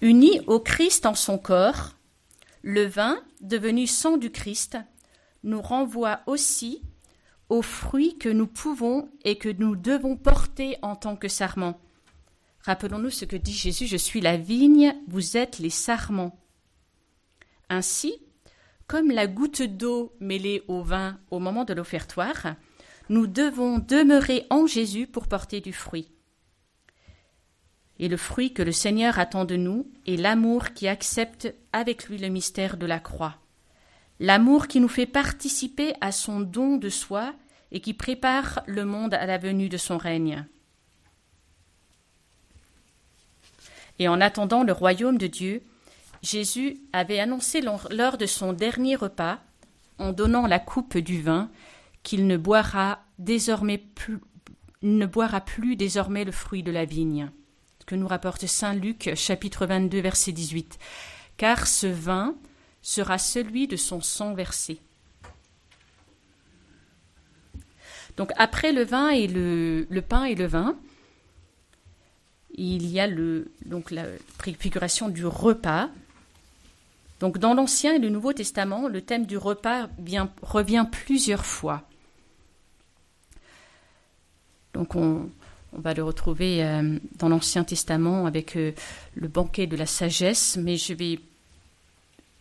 Uni 0.00 0.40
au 0.46 0.60
Christ 0.60 1.06
en 1.06 1.14
son 1.14 1.38
corps, 1.38 1.96
le 2.62 2.84
vin, 2.84 3.18
devenu 3.40 3.86
sang 3.86 4.16
du 4.16 4.30
Christ, 4.30 4.76
nous 5.42 5.60
renvoie 5.60 6.20
aussi 6.26 6.82
aux 7.48 7.62
fruits 7.62 8.16
que 8.18 8.28
nous 8.28 8.46
pouvons 8.46 9.10
et 9.24 9.36
que 9.38 9.48
nous 9.48 9.76
devons 9.76 10.16
porter 10.16 10.76
en 10.82 10.96
tant 10.96 11.16
que 11.16 11.28
sarments. 11.28 11.80
Rappelons-nous 12.60 13.10
ce 13.10 13.26
que 13.26 13.36
dit 13.36 13.52
Jésus, 13.52 13.86
je 13.86 13.96
suis 13.96 14.20
la 14.20 14.36
vigne, 14.36 14.94
vous 15.08 15.36
êtes 15.36 15.58
les 15.58 15.70
sarments. 15.70 16.38
Ainsi, 17.68 18.14
comme 18.86 19.10
la 19.10 19.26
goutte 19.26 19.62
d'eau 19.62 20.14
mêlée 20.20 20.62
au 20.68 20.82
vin 20.82 21.18
au 21.30 21.38
moment 21.38 21.64
de 21.64 21.74
l'offertoire, 21.74 22.54
nous 23.08 23.26
devons 23.26 23.78
demeurer 23.78 24.46
en 24.50 24.66
Jésus 24.66 25.06
pour 25.06 25.26
porter 25.26 25.60
du 25.60 25.72
fruit. 25.72 26.10
Et 27.98 28.08
le 28.08 28.16
fruit 28.16 28.52
que 28.52 28.62
le 28.62 28.72
Seigneur 28.72 29.18
attend 29.18 29.44
de 29.44 29.56
nous 29.56 29.90
est 30.06 30.16
l'amour 30.16 30.70
qui 30.70 30.88
accepte 30.88 31.54
avec 31.72 32.08
lui 32.08 32.18
le 32.18 32.28
mystère 32.28 32.76
de 32.76 32.86
la 32.86 32.98
croix. 32.98 33.36
L'amour 34.20 34.68
qui 34.68 34.80
nous 34.80 34.88
fait 34.88 35.06
participer 35.06 35.94
à 36.00 36.12
son 36.12 36.40
don 36.40 36.76
de 36.76 36.88
soi 36.88 37.34
et 37.72 37.80
qui 37.80 37.94
prépare 37.94 38.62
le 38.66 38.84
monde 38.84 39.14
à 39.14 39.26
la 39.26 39.38
venue 39.38 39.68
de 39.68 39.76
son 39.76 39.98
règne. 39.98 40.46
Et 43.98 44.08
en 44.08 44.20
attendant 44.20 44.64
le 44.64 44.72
royaume 44.72 45.18
de 45.18 45.26
Dieu, 45.26 45.62
Jésus 46.24 46.78
avait 46.94 47.20
annoncé 47.20 47.60
lors 47.60 48.18
de 48.18 48.26
son 48.26 48.52
dernier 48.54 48.96
repas, 48.96 49.40
en 49.98 50.12
donnant 50.12 50.46
la 50.46 50.58
coupe 50.58 50.96
du 50.96 51.20
vin, 51.20 51.50
qu'il 52.02 52.26
ne 52.26 52.36
boira 52.36 53.04
désormais 53.18 53.78
plus, 53.78 54.18
ne 54.82 55.06
boira 55.06 55.42
plus 55.42 55.76
désormais 55.76 56.24
le 56.24 56.32
fruit 56.32 56.62
de 56.62 56.72
la 56.72 56.86
vigne. 56.86 57.30
Ce 57.80 57.84
que 57.84 57.94
nous 57.94 58.08
rapporte 58.08 58.46
saint 58.46 58.74
Luc, 58.74 59.10
chapitre 59.14 59.66
22, 59.66 60.00
verset 60.00 60.32
18. 60.32 60.78
Car 61.36 61.66
ce 61.66 61.86
vin 61.86 62.34
sera 62.80 63.18
celui 63.18 63.68
de 63.68 63.76
son 63.76 64.00
sang 64.00 64.34
versé. 64.34 64.80
Donc 68.16 68.30
après 68.36 68.72
le 68.72 68.84
vin 68.84 69.10
et 69.10 69.26
le, 69.26 69.86
pain 70.00 70.24
et 70.24 70.34
le 70.34 70.46
vin, 70.46 70.78
il 72.54 72.86
y 72.86 73.00
a 73.00 73.08
donc 73.66 73.90
la 73.90 74.04
préfiguration 74.38 75.08
du 75.08 75.26
repas 75.26 75.90
donc 77.24 77.38
dans 77.38 77.54
l'Ancien 77.54 77.94
et 77.94 77.98
le 77.98 78.10
Nouveau 78.10 78.34
Testament, 78.34 78.86
le 78.86 79.00
thème 79.00 79.24
du 79.24 79.38
repas 79.38 79.88
revient 80.42 80.86
plusieurs 80.92 81.46
fois. 81.46 81.88
Donc 84.74 84.94
on, 84.94 85.30
va 85.72 85.94
le 85.94 86.04
retrouver 86.04 86.62
euh, 86.62 86.98
dans 87.18 87.30
l'Ancien 87.30 87.64
Testament 87.64 88.26
avec 88.26 88.56
euh, 88.56 88.72
le 89.14 89.28
banquet 89.28 89.66
de 89.66 89.74
la 89.74 89.86
sagesse, 89.86 90.58
mais 90.60 90.76
je 90.76 90.92
vais 90.92 91.18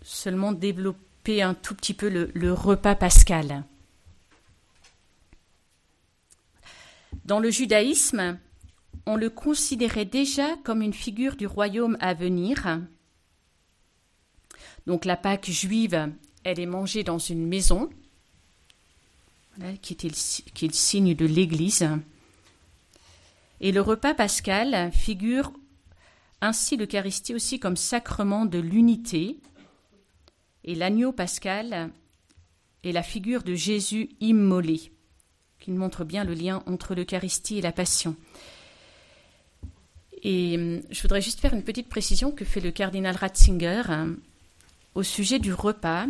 seulement 0.02 0.52
développer 0.52 1.42
un 1.42 1.54
tout 1.54 1.76
petit 1.76 1.94
peu 1.94 2.10
le 2.10 2.52
repas 2.52 2.96
pascal. 2.96 3.64
Dans 7.24 7.40
le 7.40 7.52
judaïsme, 7.52 8.38
on 9.06 9.16
le 9.16 9.30
considérait 9.30 10.04
déjà 10.04 10.58
comme 10.66 10.82
une 10.82 10.94
figure 10.94 11.38
du 11.38 11.48
royaume 11.48 11.96
à 12.02 12.14
venir, 12.14 12.82
donc 14.88 15.06
la 15.06 15.16
Pâque 15.16 15.50
juive, 15.50 16.12
elle 16.44 16.60
est 16.60 16.66
mangée 16.66 17.04
dans 17.04 17.20
une 17.20 17.48
maison, 17.48 17.90
qui, 19.82 19.94
est 19.94 20.04
le, 20.04 20.74
signe 20.74 21.16
de 21.16 21.26
l'Église. 21.26 21.88
Et 23.62 23.72
le 23.72 23.82
repas 23.82 24.14
pascal 24.14 24.92
figure 24.92 25.54
ainsi 26.42 26.76
l'Eucharistie 26.76 27.34
aussi 27.34 27.60
comme 27.60 27.78
sacrement 27.78 28.46
de 28.46 28.60
l'unité. 28.60 29.38
Et 30.66 30.76
l'agneau 30.76 31.12
pascal 31.12 31.92
est 32.84 32.92
la 32.92 33.04
figure 33.04 33.44
de 33.44 33.56
Jésus 33.56 34.10
immolé, 34.20 34.92
qui 35.60 35.72
montre 35.72 36.04
bien 36.04 36.26
le 36.26 36.34
lien 36.34 36.64
entre 36.66 36.96
l'Eucharistie 36.96 37.60
et 37.60 37.62
la 37.62 37.72
Passion. 37.72 38.16
Et 40.24 40.56
hum, 40.58 40.82
je 40.90 41.02
voudrais 41.02 41.22
juste 41.22 41.40
faire 41.40 41.54
une 41.54 41.64
petite 41.64 41.90
précision 41.90 42.32
que 42.32 42.46
fait 42.46 42.62
le 42.62 42.72
cardinal 42.72 43.16
Ratzinger 43.16 43.84
au 44.96 45.04
sujet 45.04 45.40
du 45.40 45.54
repas. 45.54 46.08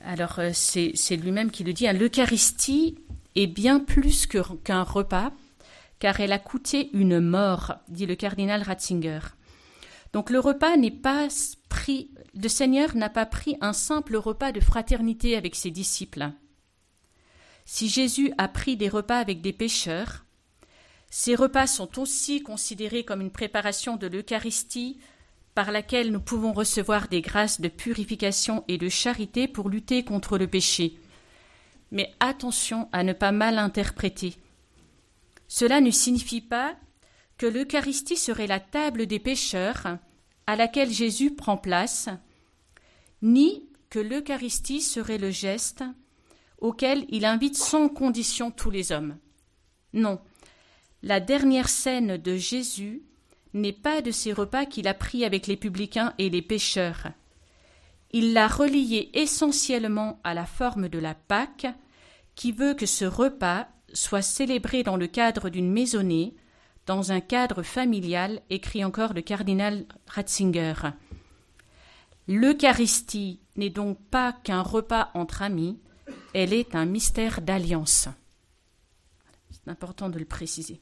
Alors, 0.00 0.38
euh, 0.38 0.50
c'est 0.52 1.16
lui-même 1.16 1.50
qui 1.50 1.64
le 1.64 1.72
dit. 1.72 1.88
Hein, 1.88 1.94
L'Eucharistie 1.94 2.98
est 3.34 3.46
bien 3.46 3.80
plus 3.80 4.26
qu'un 4.26 4.82
repas, 4.82 5.32
car 5.98 6.20
elle 6.20 6.32
a 6.32 6.38
coûté 6.38 6.90
une 6.92 7.20
mort, 7.20 7.74
dit 7.88 8.06
le 8.06 8.14
cardinal 8.14 8.62
Ratzinger. 8.62 9.20
Donc, 10.12 10.30
le 10.30 10.38
repas 10.38 10.76
n'est 10.76 10.90
pas 10.90 11.28
pris, 11.68 12.10
le 12.40 12.48
Seigneur 12.48 12.94
n'a 12.94 13.08
pas 13.08 13.26
pris 13.26 13.56
un 13.60 13.72
simple 13.72 14.16
repas 14.16 14.52
de 14.52 14.60
fraternité 14.60 15.36
avec 15.36 15.56
ses 15.56 15.70
disciples. 15.70 16.30
Si 17.64 17.88
Jésus 17.88 18.32
a 18.36 18.46
pris 18.46 18.76
des 18.76 18.90
repas 18.90 19.18
avec 19.18 19.40
des 19.40 19.54
pécheurs, 19.54 20.24
ces 21.10 21.34
repas 21.34 21.66
sont 21.66 21.98
aussi 21.98 22.42
considérés 22.42 23.04
comme 23.04 23.20
une 23.20 23.30
préparation 23.30 23.96
de 23.96 24.06
l'Eucharistie 24.06 24.98
par 25.54 25.70
laquelle 25.70 26.10
nous 26.10 26.20
pouvons 26.20 26.52
recevoir 26.52 27.08
des 27.08 27.20
grâces 27.20 27.60
de 27.60 27.68
purification 27.68 28.64
et 28.68 28.78
de 28.78 28.88
charité 28.88 29.46
pour 29.48 29.68
lutter 29.68 30.04
contre 30.04 30.36
le 30.36 30.48
péché. 30.48 30.98
Mais 31.90 32.12
attention 32.20 32.88
à 32.92 33.04
ne 33.04 33.12
pas 33.12 33.32
mal 33.32 33.58
interpréter. 33.58 34.34
Cela 35.46 35.80
ne 35.80 35.90
signifie 35.90 36.40
pas 36.40 36.76
que 37.38 37.46
l'Eucharistie 37.46 38.16
serait 38.16 38.46
la 38.46 38.60
table 38.60 39.06
des 39.06 39.18
pécheurs 39.18 39.98
à 40.46 40.56
laquelle 40.56 40.90
Jésus 40.90 41.34
prend 41.34 41.56
place, 41.56 42.08
ni 43.22 43.68
que 43.90 43.98
l'Eucharistie 43.98 44.80
serait 44.80 45.18
le 45.18 45.30
geste 45.30 45.84
auquel 46.58 47.06
il 47.10 47.24
invite 47.24 47.56
sans 47.56 47.88
condition 47.88 48.50
tous 48.50 48.70
les 48.70 48.90
hommes. 48.90 49.16
Non, 49.92 50.20
la 51.02 51.20
dernière 51.20 51.68
scène 51.68 52.16
de 52.16 52.36
Jésus 52.36 53.02
n'est 53.54 53.72
pas 53.72 54.02
de 54.02 54.10
ces 54.10 54.32
repas 54.32 54.66
qu'il 54.66 54.88
a 54.88 54.94
pris 54.94 55.24
avec 55.24 55.46
les 55.46 55.56
publicains 55.56 56.12
et 56.18 56.28
les 56.28 56.42
pécheurs. 56.42 57.08
Il 58.12 58.32
l'a 58.32 58.48
relié 58.48 59.10
essentiellement 59.14 60.20
à 60.24 60.34
la 60.34 60.46
forme 60.46 60.88
de 60.88 60.98
la 60.98 61.14
Pâque, 61.14 61.66
qui 62.34 62.52
veut 62.52 62.74
que 62.74 62.86
ce 62.86 63.04
repas 63.04 63.68
soit 63.92 64.22
célébré 64.22 64.82
dans 64.82 64.96
le 64.96 65.06
cadre 65.06 65.48
d'une 65.48 65.70
maisonnée, 65.70 66.34
dans 66.86 67.12
un 67.12 67.20
cadre 67.20 67.62
familial, 67.62 68.42
écrit 68.50 68.84
encore 68.84 69.14
le 69.14 69.22
cardinal 69.22 69.86
Ratzinger. 70.06 70.74
L'Eucharistie 72.26 73.40
n'est 73.56 73.70
donc 73.70 73.98
pas 74.10 74.32
qu'un 74.32 74.62
repas 74.62 75.10
entre 75.14 75.42
amis, 75.42 75.78
elle 76.34 76.52
est 76.52 76.74
un 76.74 76.84
mystère 76.84 77.40
d'alliance. 77.40 78.08
C'est 79.50 79.70
important 79.70 80.10
de 80.10 80.18
le 80.18 80.24
préciser. 80.24 80.80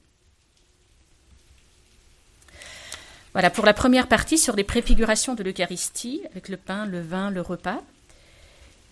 Voilà 3.33 3.49
pour 3.49 3.65
la 3.65 3.73
première 3.73 4.09
partie 4.09 4.37
sur 4.37 4.57
les 4.57 4.65
préfigurations 4.65 5.35
de 5.35 5.43
l'Eucharistie, 5.43 6.21
avec 6.31 6.49
le 6.49 6.59
pain, 6.59 6.85
le 6.85 7.01
vin, 7.01 7.31
le 7.31 7.41
repas. 7.41 7.83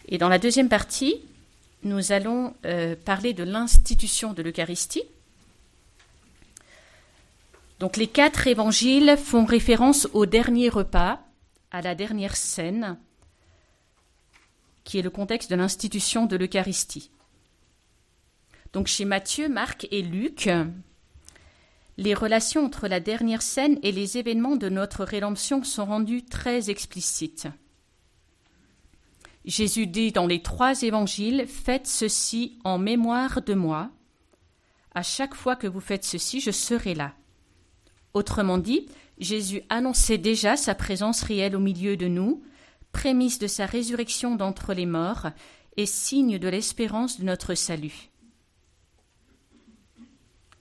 Et 0.08 0.16
dans 0.16 0.30
la 0.30 0.38
deuxième 0.38 0.70
partie, 0.70 1.20
nous 1.82 2.12
allons 2.12 2.54
euh, 2.64 2.96
parler 3.04 3.34
de 3.34 3.44
l'institution 3.44 4.32
de 4.32 4.42
l'Eucharistie. 4.42 5.04
Donc 7.80 7.96
les 7.96 8.06
quatre 8.06 8.46
évangiles 8.46 9.16
font 9.16 9.44
référence 9.44 10.08
au 10.14 10.24
dernier 10.24 10.68
repas, 10.70 11.20
à 11.70 11.82
la 11.82 11.94
dernière 11.94 12.36
scène, 12.36 12.98
qui 14.84 14.98
est 14.98 15.02
le 15.02 15.10
contexte 15.10 15.50
de 15.50 15.56
l'institution 15.56 16.26
de 16.26 16.36
l'Eucharistie. 16.36 17.10
Donc 18.72 18.86
chez 18.86 19.04
Matthieu, 19.04 19.48
Marc 19.48 19.86
et 19.90 20.02
Luc, 20.02 20.48
les 22.00 22.14
relations 22.14 22.64
entre 22.64 22.88
la 22.88 22.98
dernière 22.98 23.42
scène 23.42 23.78
et 23.82 23.92
les 23.92 24.16
événements 24.16 24.56
de 24.56 24.70
notre 24.70 25.04
rédemption 25.04 25.62
sont 25.62 25.84
rendues 25.84 26.24
très 26.24 26.70
explicites. 26.70 27.46
Jésus 29.44 29.86
dit 29.86 30.10
dans 30.10 30.26
les 30.26 30.40
trois 30.40 30.80
évangiles 30.80 31.44
Faites 31.46 31.86
ceci 31.86 32.58
en 32.64 32.78
mémoire 32.78 33.42
de 33.42 33.52
moi. 33.52 33.90
À 34.94 35.02
chaque 35.02 35.34
fois 35.34 35.56
que 35.56 35.66
vous 35.66 35.80
faites 35.80 36.04
ceci, 36.04 36.40
je 36.40 36.50
serai 36.50 36.94
là. 36.94 37.12
Autrement 38.14 38.56
dit, 38.56 38.86
Jésus 39.18 39.60
annonçait 39.68 40.16
déjà 40.16 40.56
sa 40.56 40.74
présence 40.74 41.20
réelle 41.20 41.54
au 41.54 41.60
milieu 41.60 41.98
de 41.98 42.08
nous, 42.08 42.42
prémisse 42.92 43.38
de 43.38 43.46
sa 43.46 43.66
résurrection 43.66 44.36
d'entre 44.36 44.72
les 44.72 44.86
morts 44.86 45.28
et 45.76 45.84
signe 45.84 46.38
de 46.38 46.48
l'espérance 46.48 47.20
de 47.20 47.24
notre 47.24 47.54
salut. 47.54 48.09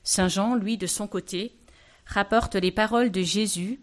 Saint 0.03 0.27
Jean, 0.27 0.55
lui, 0.55 0.77
de 0.77 0.87
son 0.87 1.07
côté, 1.07 1.55
rapporte 2.05 2.55
les 2.55 2.71
paroles 2.71 3.11
de 3.11 3.21
Jésus, 3.21 3.79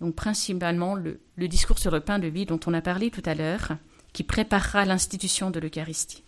donc 0.00 0.14
principalement 0.14 0.94
le, 0.94 1.20
discours 1.36 1.78
sur 1.78 1.90
le 1.90 2.00
pain 2.00 2.18
de 2.18 2.28
vie 2.28 2.46
dont 2.46 2.60
on 2.66 2.74
a 2.74 2.82
parlé 2.82 3.10
tout 3.10 3.22
à 3.24 3.34
l'heure, 3.34 3.76
qui 4.12 4.24
préparera 4.24 4.84
l'institution 4.84 5.50
de 5.50 5.60
l'Eucharistie. 5.60 6.22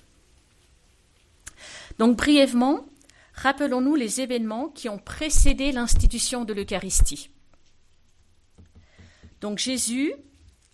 Donc 1.99 2.17
brièvement, 2.17 2.87
rappelons-nous 3.35 3.95
les 3.95 4.21
événements 4.21 4.69
qui 4.69 4.89
ont 4.89 4.99
précédé 4.99 5.73
l'institution 5.73 6.45
de 6.45 6.55
l'Eucharistie. 6.55 7.31
Donc 9.41 9.59
Jésus 9.59 10.15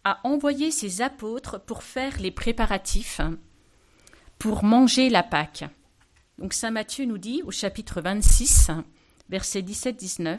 a 0.05 0.21
envoyé 0.25 0.71
ses 0.71 1.03
apôtres 1.03 1.61
pour 1.61 1.83
faire 1.83 2.21
les 2.21 2.31
préparatifs 2.31 3.21
pour 4.39 4.65
manger 4.65 5.11
la 5.11 5.23
Pâque. 5.23 5.65
Donc 6.41 6.55
Saint 6.55 6.71
Matthieu 6.71 7.05
nous 7.05 7.19
dit 7.19 7.43
au 7.45 7.51
chapitre 7.51 8.01
26, 8.01 8.71
versets 9.29 9.61
17-19, 9.61 10.39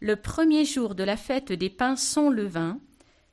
Le 0.00 0.16
premier 0.16 0.64
jour 0.64 0.94
de 0.94 1.04
la 1.04 1.18
fête 1.18 1.52
des 1.52 1.68
pains 1.68 1.96
sans 1.96 2.30
levain, 2.30 2.80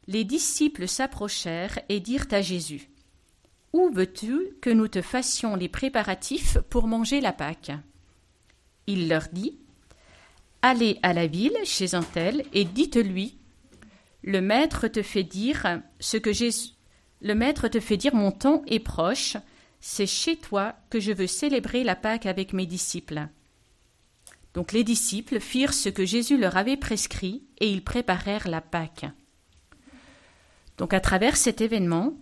les 0.08 0.26
disciples 0.26 0.90
s'approchèrent 0.90 1.80
et 1.88 2.02
dirent 2.02 2.28
à 2.32 2.42
Jésus 2.42 2.90
Où 3.72 3.90
veux-tu 3.94 4.58
que 4.62 4.70
nous 4.70 4.90
te 4.90 5.02
fassions 5.02 5.56
les 5.56 5.70
préparatifs 5.70 6.58
pour 6.70 6.88
manger 6.88 7.22
la 7.22 7.32
Pâque? 7.32 7.72
Il 8.86 9.08
leur 9.08 9.30
dit 9.32 9.58
Allez 10.62 11.00
à 11.02 11.14
la 11.14 11.28
ville 11.28 11.58
chez 11.64 11.96
un 11.96 12.04
tel 12.04 12.44
et 12.52 12.66
dites-lui 12.66 13.38
Le 14.22 14.42
maître 14.42 14.90
te 14.90 15.02
fait 15.02 15.24
dire 15.24 15.80
ce 16.02 16.18
que 16.18 16.34
Jésus. 16.34 16.72
Le 17.22 17.36
maître 17.36 17.70
te 17.70 17.80
fait 17.80 17.96
dire 17.96 18.16
mon 18.16 18.32
temps 18.32 18.64
est 18.68 18.80
proche, 18.80 19.38
c'est 19.86 20.08
chez 20.08 20.38
toi 20.38 20.78
que 20.90 21.02
je 21.02 21.12
veux 21.12 21.28
célébrer 21.28 21.84
la 21.84 21.98
Pâque 21.98 22.26
avec 22.26 22.54
mes 22.54 22.66
disciples. 22.66 23.28
Donc 24.54 24.72
les 24.72 24.86
disciples 24.86 25.42
firent 25.42 25.74
ce 25.74 25.90
que 25.90 26.06
Jésus 26.06 26.38
leur 26.38 26.56
avait 26.56 26.78
prescrit 26.78 27.44
et 27.60 27.70
ils 27.70 27.84
préparèrent 27.84 28.48
la 28.48 28.62
Pâque. 28.62 29.06
Donc 30.78 30.94
à 30.94 31.02
travers 31.02 31.36
cet 31.36 31.60
événement, 31.60 32.14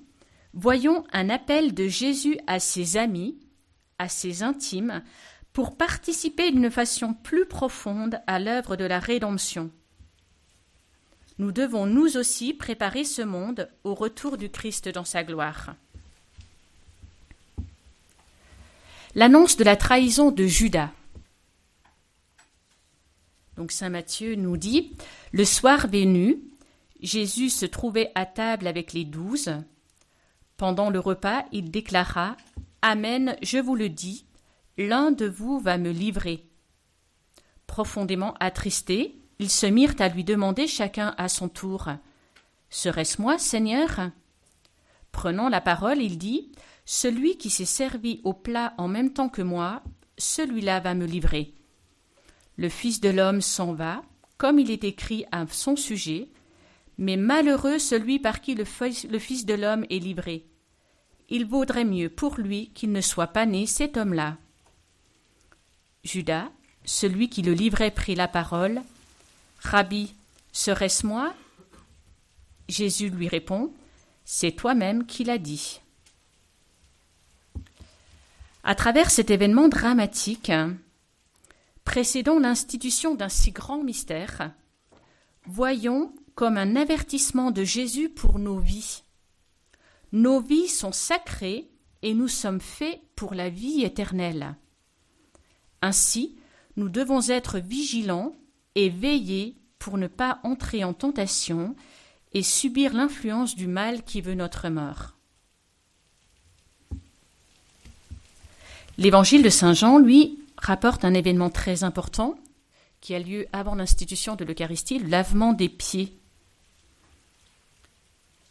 voyons 0.56 1.04
un 1.13 1.30
appel 1.30 1.76
de 1.76 1.88
Jésus 1.88 2.36
à 2.47 2.60
ses 2.60 2.97
amis, 2.97 3.38
à 4.00 4.10
ses 4.10 4.41
intimes, 4.41 5.04
pour 5.54 5.78
participer 5.78 6.50
d'une 6.50 6.71
façon 6.71 7.13
plus 7.13 7.45
profonde 7.45 8.21
à 8.26 8.39
l'œuvre 8.39 8.76
de 8.76 8.86
la 8.86 8.97
rédemption. 8.97 9.69
Nous 11.38 11.52
devons 11.52 11.86
nous 11.86 12.17
aussi 12.17 12.56
préparer 12.56 13.04
ce 13.04 13.21
monde 13.21 13.69
au 13.84 13.93
retour 13.93 14.38
du 14.38 14.50
Christ 14.50 14.89
dans 14.89 15.06
sa 15.06 15.24
gloire. 15.24 15.76
L'annonce 19.13 19.58
de 19.58 19.65
la 19.65 19.76
trahison 19.76 20.32
de 20.32 20.45
Judas. 20.45 20.89
Donc 23.58 23.74
Saint 23.74 23.89
Matthieu 23.89 24.36
nous 24.36 24.56
dit 24.56 24.95
Le 25.34 25.43
soir 25.43 25.88
venu, 25.88 26.39
Jésus 27.02 27.50
se 27.50 27.65
trouvait 27.65 28.12
à 28.15 28.26
table 28.26 28.67
avec 28.67 28.93
les 28.93 29.04
douze. 29.04 29.52
Pendant 30.56 30.89
le 30.89 31.00
repas, 31.00 31.43
il 31.52 31.71
déclara 31.71 32.38
Amen, 32.82 33.36
je 33.41 33.58
vous 33.58 33.76
le 33.76 33.89
dis, 33.89 34.26
l'un 34.78 35.12
de 35.12 35.26
vous 35.26 35.60
va 35.60 35.78
me 35.78 35.91
livrer. 35.91 36.45
Profondément 37.67 38.36
attristés, 38.39 39.19
ils 39.39 39.52
se 39.52 39.65
mirent 39.65 39.95
à 40.00 40.08
lui 40.08 40.24
demander 40.24 40.67
chacun 40.67 41.13
à 41.17 41.28
son 41.28 41.50
tour 41.50 41.89
Serait-ce 42.69 43.21
moi, 43.21 43.38
Seigneur? 43.38 44.10
Prenant 45.12 45.50
la 45.50 45.60
parole, 45.60 46.02
il 46.02 46.17
dit 46.17 46.50
Celui 46.85 47.37
qui 47.37 47.49
s'est 47.49 47.65
servi 47.65 48.21
au 48.23 48.33
plat 48.33 48.73
en 48.77 48.87
même 48.87 49.13
temps 49.13 49.29
que 49.29 49.41
moi, 49.41 49.83
celui-là 50.17 50.79
va 50.79 50.93
me 50.93 51.05
livrer. 51.05 51.53
Le 52.57 52.69
Fils 52.69 52.99
de 53.01 53.09
l'homme 53.09 53.41
s'en 53.41 53.73
va, 53.73 54.03
comme 54.37 54.59
il 54.59 54.71
est 54.71 54.83
écrit 54.83 55.25
à 55.31 55.45
son 55.47 55.75
sujet, 55.75 56.27
mais 56.97 57.17
malheureux 57.17 57.79
celui 57.79 58.19
par 58.19 58.41
qui 58.41 58.55
le, 58.55 58.65
Fils 58.65 59.45
de 59.45 59.53
l'homme 59.53 59.85
est 59.89 59.99
livré. 59.99 60.45
Il 61.29 61.45
vaudrait 61.45 61.85
mieux 61.85 62.09
pour 62.09 62.37
lui 62.37 62.71
qu'il 62.73 62.91
ne 62.91 63.01
soit 63.01 63.27
pas 63.27 63.45
né 63.45 63.65
cet 63.65 63.97
homme-là. 63.97 64.37
Judas, 66.03 66.49
celui 66.83 67.29
qui 67.29 67.41
le 67.41 67.53
livrait, 67.53 67.91
prit 67.91 68.15
la 68.15 68.27
parole. 68.27 68.81
Rabbi, 69.59 70.13
serait-ce 70.51 71.05
moi? 71.05 71.33
Jésus 72.67 73.09
lui 73.09 73.27
répond 73.27 73.71
C'est 74.25 74.51
toi-même 74.51 75.05
qui 75.05 75.23
l'as 75.23 75.37
dit. 75.37 75.81
À 78.71 78.75
travers 78.75 79.12
cet 79.12 79.31
événement 79.31 79.67
dramatique, 79.67 80.49
précédant 81.84 82.39
l'institution 82.39 83.15
d'un 83.15 83.27
si 83.27 83.51
grand 83.51 83.84
mystère, 83.84 84.53
voyons 85.45 86.15
comme 86.36 86.55
un 86.55 86.77
avertissement 86.77 87.51
de 87.51 87.65
Jésus 87.65 88.07
pour 88.07 88.39
nos 88.39 88.60
vies. 88.60 89.03
Nos 90.13 90.39
vies 90.39 90.69
sont 90.69 90.93
sacrées 90.93 91.69
et 92.01 92.13
nous 92.13 92.29
sommes 92.29 92.62
faits 92.62 93.01
pour 93.17 93.34
la 93.34 93.49
vie 93.49 93.84
éternelle. 93.84 94.55
Ainsi, 95.81 96.38
nous 96.77 96.88
devons 96.88 97.27
être 97.27 97.60
vigilants 97.60 98.31
et 98.75 98.88
veiller 98.88 99.57
pour 99.79 99.97
ne 99.97 100.07
pas 100.07 100.39
entrer 100.43 100.86
en 100.86 100.93
tentation 100.93 101.75
et 102.31 102.41
subir 102.41 102.93
l'influence 102.93 103.57
du 103.57 103.67
mal 103.67 104.05
qui 104.05 104.21
veut 104.21 104.34
notre 104.34 104.69
mort. 104.69 105.17
L'évangile 109.01 109.41
de 109.41 109.49
Saint 109.49 109.73
Jean, 109.73 109.97
lui, 109.97 110.37
rapporte 110.57 111.05
un 111.05 111.15
événement 111.15 111.49
très 111.49 111.83
important 111.83 112.35
qui 112.99 113.15
a 113.15 113.19
lieu 113.19 113.47
avant 113.51 113.73
l'institution 113.73 114.35
de 114.35 114.45
l'Eucharistie, 114.45 114.99
le 114.99 115.07
lavement 115.07 115.53
des 115.53 115.69
pieds. 115.69 116.19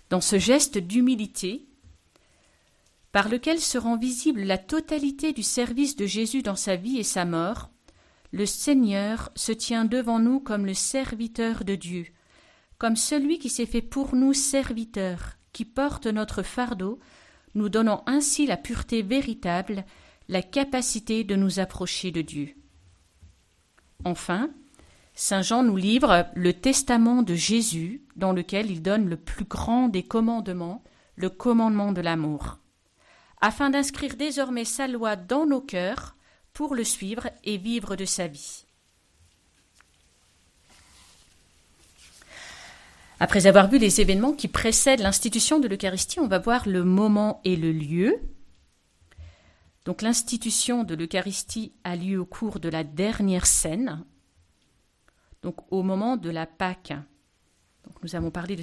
Dans 0.08 0.20
ce 0.20 0.40
geste 0.40 0.76
d'humilité 0.76 1.66
par 3.12 3.28
lequel 3.28 3.60
se 3.60 3.78
rend 3.78 3.96
visible 3.96 4.42
la 4.42 4.58
totalité 4.58 5.32
du 5.32 5.44
service 5.44 5.94
de 5.94 6.06
Jésus 6.06 6.42
dans 6.42 6.56
sa 6.56 6.74
vie 6.74 6.98
et 6.98 7.04
sa 7.04 7.24
mort, 7.24 7.70
le 8.32 8.44
Seigneur 8.44 9.30
se 9.36 9.52
tient 9.52 9.84
devant 9.84 10.18
nous 10.18 10.40
comme 10.40 10.66
le 10.66 10.74
serviteur 10.74 11.62
de 11.62 11.76
Dieu, 11.76 12.06
comme 12.76 12.96
celui 12.96 13.38
qui 13.38 13.50
s'est 13.50 13.66
fait 13.66 13.82
pour 13.82 14.16
nous 14.16 14.32
serviteur, 14.32 15.36
qui 15.52 15.64
porte 15.64 16.08
notre 16.08 16.42
fardeau, 16.42 16.98
nous 17.54 17.68
donnant 17.68 18.02
ainsi 18.08 18.48
la 18.48 18.56
pureté 18.56 19.02
véritable, 19.02 19.84
la 20.30 20.42
capacité 20.42 21.24
de 21.24 21.34
nous 21.34 21.58
approcher 21.58 22.12
de 22.12 22.22
Dieu. 22.22 22.54
Enfin, 24.04 24.48
Saint 25.12 25.42
Jean 25.42 25.64
nous 25.64 25.76
livre 25.76 26.28
le 26.36 26.52
testament 26.52 27.22
de 27.22 27.34
Jésus, 27.34 28.02
dans 28.14 28.32
lequel 28.32 28.70
il 28.70 28.80
donne 28.80 29.08
le 29.08 29.16
plus 29.16 29.44
grand 29.44 29.88
des 29.88 30.04
commandements, 30.04 30.84
le 31.16 31.30
commandement 31.30 31.90
de 31.92 32.00
l'amour, 32.00 32.58
afin 33.40 33.70
d'inscrire 33.70 34.14
désormais 34.14 34.64
sa 34.64 34.86
loi 34.86 35.16
dans 35.16 35.46
nos 35.46 35.60
cœurs 35.60 36.16
pour 36.52 36.76
le 36.76 36.84
suivre 36.84 37.28
et 37.42 37.56
vivre 37.56 37.96
de 37.96 38.04
sa 38.04 38.28
vie. 38.28 38.66
Après 43.18 43.48
avoir 43.48 43.68
vu 43.68 43.78
les 43.78 44.00
événements 44.00 44.32
qui 44.32 44.46
précèdent 44.46 45.00
l'institution 45.00 45.58
de 45.58 45.66
l'Eucharistie, 45.66 46.20
on 46.20 46.28
va 46.28 46.38
voir 46.38 46.68
le 46.68 46.84
moment 46.84 47.40
et 47.44 47.56
le 47.56 47.72
lieu. 47.72 48.20
Donc 49.90 50.02
l'institution 50.02 50.84
de 50.84 50.94
l'Eucharistie 50.94 51.72
a 51.82 51.96
lieu 51.96 52.20
au 52.20 52.24
cours 52.24 52.60
de 52.60 52.68
la 52.68 52.84
dernière 52.84 53.44
scène, 53.44 54.04
donc 55.42 55.56
au 55.72 55.82
moment 55.82 56.16
de 56.16 56.30
la 56.30 56.46
Pâque. 56.46 56.92
Donc 57.84 58.00
nous 58.04 58.14
avons 58.14 58.30
parlé 58.30 58.54
de 58.54 58.62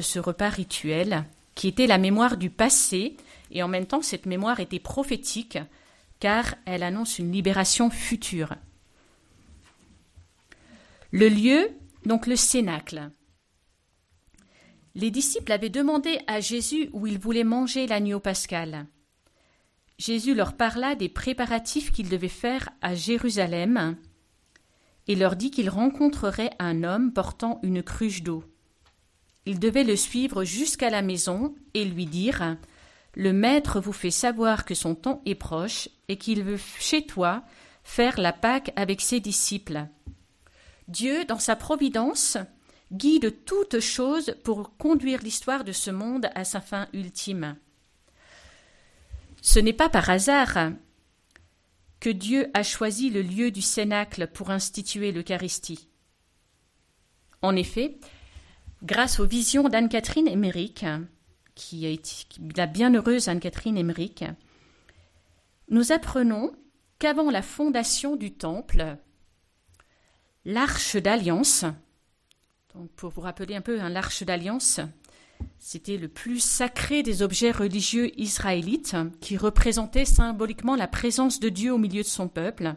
ce, 0.00 0.18
repas 0.18 0.48
rituel 0.48 1.26
qui 1.54 1.68
était 1.68 1.86
la 1.86 1.98
mémoire 1.98 2.38
du 2.38 2.48
passé, 2.48 3.18
et 3.50 3.62
en 3.62 3.68
même 3.68 3.84
temps 3.84 4.00
cette 4.00 4.24
mémoire 4.24 4.58
était 4.58 4.78
prophétique, 4.78 5.58
car 6.18 6.54
elle 6.64 6.82
annonce 6.82 7.18
une 7.18 7.30
libération 7.30 7.90
future. 7.90 8.54
Le 11.10 11.28
lieu, 11.28 11.68
donc 12.06 12.26
le 12.26 12.36
cénacle. 12.36 13.10
Les 14.94 15.10
disciples 15.10 15.52
avaient 15.52 15.68
demandé 15.68 16.20
à 16.26 16.40
Jésus 16.40 16.88
où 16.94 17.06
ils 17.06 17.18
voulaient 17.18 17.44
manger 17.44 17.86
l'agneau 17.86 18.18
pascal. 18.18 18.86
Jésus 19.98 20.34
leur 20.34 20.56
parla 20.56 20.94
des 20.94 21.08
préparatifs 21.08 21.92
qu'ils 21.92 22.08
devaient 22.08 22.28
faire 22.28 22.70
à 22.82 22.94
Jérusalem 22.94 23.96
et 25.06 25.14
leur 25.14 25.36
dit 25.36 25.50
qu'ils 25.50 25.70
rencontreraient 25.70 26.54
un 26.58 26.82
homme 26.82 27.12
portant 27.12 27.60
une 27.62 27.82
cruche 27.82 28.22
d'eau. 28.22 28.44
Ils 29.46 29.60
devaient 29.60 29.84
le 29.84 29.96
suivre 29.96 30.44
jusqu'à 30.44 30.90
la 30.90 31.02
maison 31.02 31.54
et 31.74 31.84
lui 31.84 32.06
dire 32.06 32.56
Le 33.14 33.32
Maître 33.32 33.80
vous 33.80 33.92
fait 33.92 34.10
savoir 34.10 34.64
que 34.64 34.74
son 34.74 34.94
temps 34.94 35.22
est 35.26 35.34
proche 35.34 35.88
et 36.08 36.16
qu'il 36.16 36.42
veut 36.42 36.58
chez 36.78 37.06
toi 37.06 37.44
faire 37.82 38.18
la 38.18 38.32
Pâque 38.32 38.72
avec 38.76 39.00
ses 39.00 39.20
disciples. 39.20 39.86
Dieu, 40.88 41.24
dans 41.26 41.38
sa 41.38 41.56
providence, 41.56 42.38
guide 42.92 43.44
toutes 43.44 43.80
choses 43.80 44.34
pour 44.42 44.76
conduire 44.76 45.22
l'histoire 45.22 45.64
de 45.64 45.72
ce 45.72 45.90
monde 45.90 46.30
à 46.34 46.44
sa 46.44 46.60
fin 46.60 46.88
ultime. 46.92 47.56
Ce 49.44 49.58
n'est 49.58 49.74
pas 49.74 49.90
par 49.90 50.08
hasard 50.08 50.72
que 52.00 52.08
Dieu 52.08 52.50
a 52.54 52.62
choisi 52.62 53.10
le 53.10 53.20
lieu 53.20 53.50
du 53.50 53.60
Cénacle 53.60 54.26
pour 54.28 54.50
instituer 54.50 55.12
l'Eucharistie. 55.12 55.86
En 57.42 57.54
effet, 57.54 57.98
grâce 58.82 59.20
aux 59.20 59.26
visions 59.26 59.68
d'Anne-Catherine 59.68 60.28
Emmerich, 60.28 60.86
qui 61.54 61.84
été 61.84 62.10
la 62.56 62.66
bienheureuse 62.66 63.28
Anne-Catherine 63.28 63.76
Emmerich, 63.76 64.24
nous 65.68 65.92
apprenons 65.92 66.56
qu'avant 66.98 67.30
la 67.30 67.42
fondation 67.42 68.16
du 68.16 68.32
Temple, 68.32 68.96
l'arche 70.46 70.96
d'alliance, 70.96 71.66
pour 72.96 73.10
vous 73.10 73.20
rappeler 73.20 73.56
un 73.56 73.60
peu, 73.60 73.78
hein, 73.78 73.90
l'arche 73.90 74.22
d'alliance, 74.22 74.80
c'était 75.58 75.96
le 75.96 76.08
plus 76.08 76.40
sacré 76.40 77.02
des 77.02 77.22
objets 77.22 77.50
religieux 77.50 78.10
israélites 78.20 78.96
qui 79.20 79.36
représentait 79.36 80.04
symboliquement 80.04 80.76
la 80.76 80.88
présence 80.88 81.40
de 81.40 81.48
Dieu 81.48 81.72
au 81.72 81.78
milieu 81.78 82.02
de 82.02 82.08
son 82.08 82.28
peuple. 82.28 82.74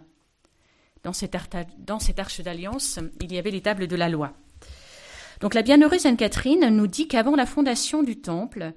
Dans 1.04 1.14
cette, 1.14 1.36
arche 1.36 2.42
d'alliance, 2.42 3.00
il 3.22 3.32
y 3.32 3.38
avait 3.38 3.52
les 3.52 3.62
tables 3.62 3.88
de 3.88 3.96
la 3.96 4.10
loi. 4.10 4.34
Donc 5.40 5.54
la 5.54 5.62
bienheureuse 5.62 6.06
Anne-Catherine 6.06 6.68
nous 6.70 6.88
dit 6.88 7.08
qu'avant 7.08 7.36
la 7.36 7.46
fondation 7.46 8.04
du 8.04 8.20
temple, 8.20 8.74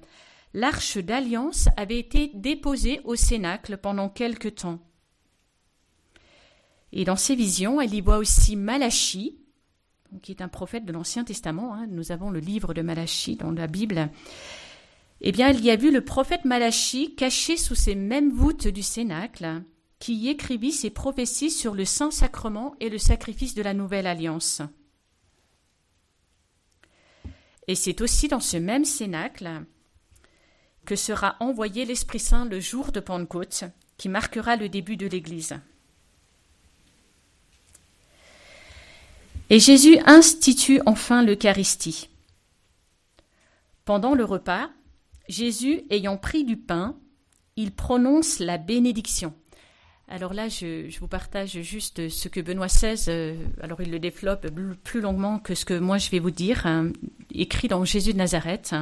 l'arche 0.53 0.97
d'alliance 0.97 1.67
avait 1.75 1.99
été 1.99 2.31
déposée 2.33 3.01
au 3.03 3.15
cénacle 3.15 3.77
pendant 3.77 4.09
quelque 4.09 4.47
temps. 4.47 4.79
Et 6.93 7.05
dans 7.05 7.15
ses 7.15 7.35
visions, 7.35 7.81
elle 7.81 7.93
y 7.93 8.01
voit 8.01 8.17
aussi 8.17 8.55
Malachie, 8.55 9.40
qui 10.21 10.31
est 10.31 10.41
un 10.41 10.47
prophète 10.47 10.85
de 10.85 10.91
l'Ancien 10.91 11.23
Testament. 11.23 11.73
Hein. 11.73 11.87
nous 11.87 12.11
avons 12.11 12.31
le 12.31 12.39
livre 12.39 12.73
de 12.73 12.81
Malachie 12.81 13.35
dans 13.35 13.51
la 13.51 13.67
Bible. 13.67 14.09
Eh 15.21 15.31
bien, 15.31 15.49
il 15.49 15.63
y 15.63 15.69
a 15.69 15.75
vu 15.75 15.91
le 15.91 16.03
prophète 16.03 16.45
Malachie 16.45 17.15
caché 17.15 17.57
sous 17.57 17.75
ces 17.75 17.95
mêmes 17.95 18.31
voûtes 18.31 18.67
du 18.67 18.81
Cénacle, 18.81 19.63
qui 19.99 20.15
y 20.15 20.29
écrivit 20.29 20.71
ses 20.71 20.89
prophéties 20.89 21.51
sur 21.51 21.75
le 21.75 21.85
Saint-Sacrement 21.85 22.75
et 22.79 22.89
le 22.89 22.97
sacrifice 22.97 23.53
de 23.53 23.61
la 23.61 23.73
Nouvelle 23.73 24.07
Alliance. 24.07 24.61
Et 27.67 27.75
c'est 27.75 28.01
aussi 28.01 28.27
dans 28.27 28.39
ce 28.39 28.57
même 28.57 28.85
Cénacle 28.85 29.63
que 30.85 30.95
sera 30.95 31.35
envoyé 31.39 31.85
l'Esprit 31.85 32.19
Saint 32.19 32.45
le 32.45 32.59
jour 32.59 32.91
de 32.91 32.99
Pentecôte, 32.99 33.65
qui 33.97 34.09
marquera 34.09 34.55
le 34.55 34.67
début 34.67 34.97
de 34.97 35.05
l'Église. 35.05 35.59
Et 39.51 39.59
Jésus 39.59 39.99
institue 40.05 40.79
enfin 40.85 41.23
l'Eucharistie. 41.23 42.07
Pendant 43.83 44.15
le 44.15 44.23
repas, 44.23 44.69
Jésus, 45.27 45.81
ayant 45.89 46.15
pris 46.15 46.45
du 46.45 46.55
pain, 46.55 46.95
il 47.57 47.73
prononce 47.73 48.39
la 48.39 48.57
bénédiction. 48.57 49.33
Alors 50.07 50.33
là, 50.33 50.47
je, 50.47 50.97
vous 50.99 51.09
partage 51.09 51.59
juste 51.63 52.07
ce 52.07 52.29
que 52.29 52.39
Benoît 52.39 52.67
XVI, 52.67 52.95
euh, 53.09 53.35
alors 53.59 53.81
il 53.81 53.91
le 53.91 53.99
développe 53.99 54.47
plus 54.85 55.01
longuement 55.01 55.37
que 55.37 55.53
ce 55.53 55.65
que 55.65 55.77
moi 55.77 55.97
je 55.97 56.09
vais 56.11 56.19
vous 56.19 56.31
dire, 56.31 56.65
hein, 56.65 56.93
écrit 57.33 57.67
dans 57.67 57.83
Jésus 57.83 58.13
de 58.13 58.19
Nazareth. 58.19 58.73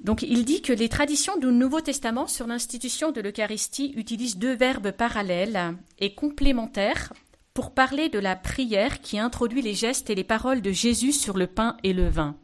Donc 0.00 0.22
il 0.22 0.44
dit 0.44 0.62
que 0.62 0.72
les 0.72 0.88
traditions 0.88 1.36
du 1.36 1.46
Nouveau 1.46 1.80
Testament 1.80 2.26
sur 2.26 2.48
l'institution 2.48 3.12
de 3.12 3.20
l'Eucharistie 3.20 3.92
utilisent 3.94 4.36
deux 4.36 4.56
verbes 4.56 4.90
parallèles 4.90 5.76
et 6.00 6.16
complémentaires 6.16 7.12
pour 7.54 7.72
parler 7.72 8.08
de 8.08 8.18
la 8.18 8.34
prière 8.34 9.00
qui 9.00 9.18
introduit 9.18 9.62
les 9.62 9.74
gestes 9.74 10.10
et 10.10 10.16
les 10.16 10.24
paroles 10.24 10.60
de 10.60 10.72
Jésus 10.72 11.12
sur 11.12 11.38
le 11.38 11.46
pain 11.46 11.76
et 11.84 11.92
le 11.92 12.08
vin. 12.08 12.36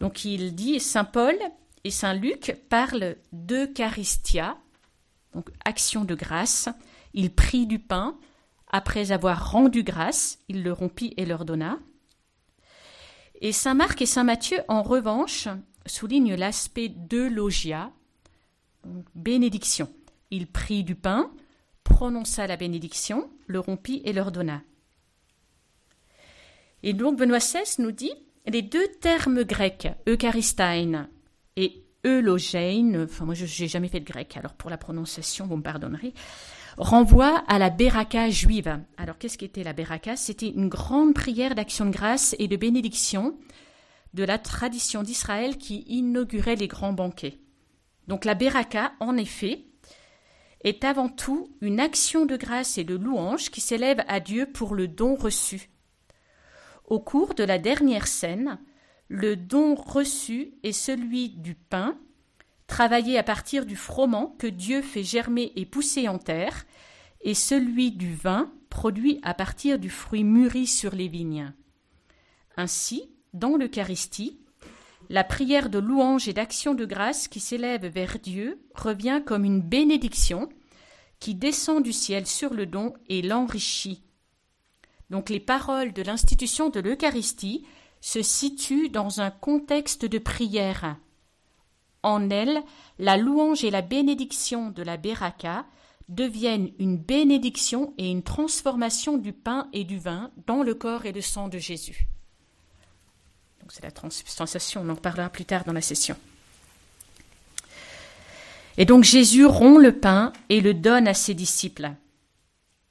Donc 0.00 0.24
il 0.24 0.54
dit, 0.54 0.78
Saint 0.78 1.04
Paul 1.04 1.36
et 1.82 1.90
Saint 1.90 2.14
Luc 2.14 2.56
parlent 2.68 3.16
d'Eucharistia, 3.32 4.56
donc 5.34 5.50
action 5.64 6.04
de 6.04 6.14
grâce. 6.14 6.68
Il 7.12 7.34
prit 7.34 7.66
du 7.66 7.80
pain, 7.80 8.16
après 8.68 9.10
avoir 9.10 9.50
rendu 9.50 9.82
grâce, 9.82 10.38
il 10.48 10.62
le 10.62 10.72
rompit 10.72 11.12
et 11.16 11.26
leur 11.26 11.44
donna. 11.44 11.78
Et 13.40 13.52
Saint 13.52 13.74
Marc 13.74 14.00
et 14.00 14.06
Saint 14.06 14.24
Matthieu, 14.24 14.58
en 14.68 14.82
revanche, 14.82 15.48
soulignent 15.86 16.36
l'aspect 16.36 16.88
de 16.88 17.22
logia, 17.22 17.90
bénédiction. 19.14 19.92
Il 20.30 20.46
prit 20.46 20.84
du 20.84 20.94
pain, 20.94 21.30
prononça 21.86 22.48
la 22.48 22.56
bénédiction, 22.56 23.30
le 23.46 23.60
rompit 23.60 24.02
et 24.04 24.12
leur 24.12 24.32
donna. 24.32 24.60
Et 26.82 26.92
donc 26.92 27.16
Benoît 27.16 27.38
XVI 27.38 27.80
nous 27.80 27.92
dit 27.92 28.12
les 28.46 28.62
deux 28.62 28.88
termes 29.00 29.44
grecs, 29.44 29.88
Eucharistein 30.08 31.08
et 31.56 31.84
Eulogène, 32.04 33.04
enfin 33.04 33.24
moi 33.24 33.34
je 33.34 33.44
n'ai 33.44 33.68
jamais 33.68 33.88
fait 33.88 34.00
de 34.00 34.04
grec, 34.04 34.36
alors 34.36 34.54
pour 34.54 34.68
la 34.68 34.76
prononciation 34.76 35.46
vous 35.46 35.56
me 35.56 35.62
pardonnerez, 35.62 36.12
renvoient 36.76 37.44
à 37.46 37.58
la 37.58 37.70
Beraka 37.70 38.30
juive. 38.30 38.80
Alors 38.96 39.16
qu'est-ce 39.18 39.38
qu'était 39.38 39.64
la 39.64 39.72
Beraka 39.72 40.16
C'était 40.16 40.50
une 40.50 40.68
grande 40.68 41.14
prière 41.14 41.54
d'action 41.54 41.86
de 41.86 41.90
grâce 41.90 42.34
et 42.38 42.48
de 42.48 42.56
bénédiction 42.56 43.38
de 44.12 44.24
la 44.24 44.38
tradition 44.38 45.02
d'Israël 45.02 45.56
qui 45.56 45.84
inaugurait 45.86 46.56
les 46.56 46.68
grands 46.68 46.92
banquets. 46.92 47.38
Donc 48.08 48.24
la 48.24 48.34
Beraka, 48.34 48.92
en 49.00 49.16
effet, 49.16 49.64
est 50.66 50.82
avant 50.82 51.08
tout 51.08 51.48
une 51.60 51.78
action 51.78 52.26
de 52.26 52.36
grâce 52.36 52.76
et 52.76 52.82
de 52.82 52.96
louange 52.96 53.50
qui 53.50 53.60
s'élève 53.60 54.02
à 54.08 54.18
Dieu 54.18 54.46
pour 54.46 54.74
le 54.74 54.88
don 54.88 55.14
reçu. 55.14 55.70
Au 56.84 56.98
cours 56.98 57.34
de 57.34 57.44
la 57.44 57.58
dernière 57.58 58.08
scène, 58.08 58.58
le 59.08 59.36
don 59.36 59.76
reçu 59.76 60.54
est 60.64 60.72
celui 60.72 61.28
du 61.28 61.54
pain, 61.54 61.96
travaillé 62.66 63.16
à 63.16 63.22
partir 63.22 63.64
du 63.64 63.76
froment 63.76 64.34
que 64.40 64.48
Dieu 64.48 64.82
fait 64.82 65.04
germer 65.04 65.52
et 65.54 65.66
pousser 65.66 66.08
en 66.08 66.18
terre, 66.18 66.66
et 67.20 67.34
celui 67.34 67.92
du 67.92 68.12
vin, 68.12 68.52
produit 68.68 69.20
à 69.22 69.34
partir 69.34 69.78
du 69.78 69.88
fruit 69.88 70.24
mûri 70.24 70.66
sur 70.66 70.96
les 70.96 71.06
vignes. 71.06 71.52
Ainsi, 72.56 73.14
dans 73.34 73.56
l'Eucharistie, 73.56 74.40
la 75.08 75.24
prière 75.24 75.70
de 75.70 75.78
louange 75.78 76.28
et 76.28 76.32
d'action 76.32 76.74
de 76.74 76.84
grâce 76.84 77.28
qui 77.28 77.40
s'élève 77.40 77.86
vers 77.86 78.18
Dieu 78.18 78.60
revient 78.74 79.22
comme 79.24 79.44
une 79.44 79.60
bénédiction 79.60 80.48
qui 81.20 81.34
descend 81.34 81.82
du 81.82 81.92
ciel 81.92 82.26
sur 82.26 82.52
le 82.52 82.66
don 82.66 82.94
et 83.08 83.22
l'enrichit. 83.22 84.02
Donc 85.10 85.30
les 85.30 85.40
paroles 85.40 85.92
de 85.92 86.02
l'institution 86.02 86.68
de 86.68 86.80
l'Eucharistie 86.80 87.64
se 88.00 88.22
situent 88.22 88.88
dans 88.88 89.20
un 89.20 89.30
contexte 89.30 90.04
de 90.04 90.18
prière. 90.18 90.96
En 92.02 92.30
elles, 92.30 92.62
la 92.98 93.16
louange 93.16 93.64
et 93.64 93.70
la 93.70 93.82
bénédiction 93.82 94.70
de 94.70 94.82
la 94.82 94.96
Beraka 94.96 95.66
deviennent 96.08 96.70
une 96.78 96.98
bénédiction 96.98 97.94
et 97.98 98.10
une 98.10 98.22
transformation 98.22 99.16
du 99.16 99.32
pain 99.32 99.68
et 99.72 99.84
du 99.84 99.98
vin 99.98 100.30
dans 100.46 100.62
le 100.62 100.74
corps 100.74 101.06
et 101.06 101.12
le 101.12 101.20
sang 101.20 101.48
de 101.48 101.58
Jésus. 101.58 102.06
C'est 103.70 103.82
la 103.82 103.90
transubstantiation, 103.90 104.82
on 104.82 104.88
en 104.90 104.96
parlera 104.96 105.28
plus 105.28 105.44
tard 105.44 105.64
dans 105.64 105.72
la 105.72 105.80
session. 105.80 106.16
Et 108.78 108.84
donc 108.84 109.04
Jésus 109.04 109.46
rompt 109.46 109.82
le 109.82 109.98
pain 109.98 110.32
et 110.48 110.60
le 110.60 110.74
donne 110.74 111.08
à 111.08 111.14
ses 111.14 111.34
disciples. 111.34 111.90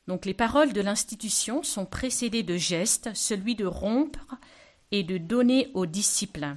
Donc 0.07 0.25
les 0.25 0.33
paroles 0.33 0.73
de 0.73 0.81
l'institution 0.81 1.63
sont 1.63 1.85
précédées 1.85 2.43
de 2.43 2.57
gestes, 2.57 3.09
celui 3.13 3.55
de 3.55 3.65
rompre 3.65 4.35
et 4.91 5.03
de 5.03 5.17
donner 5.17 5.69
aux 5.73 5.85
disciples. 5.85 6.55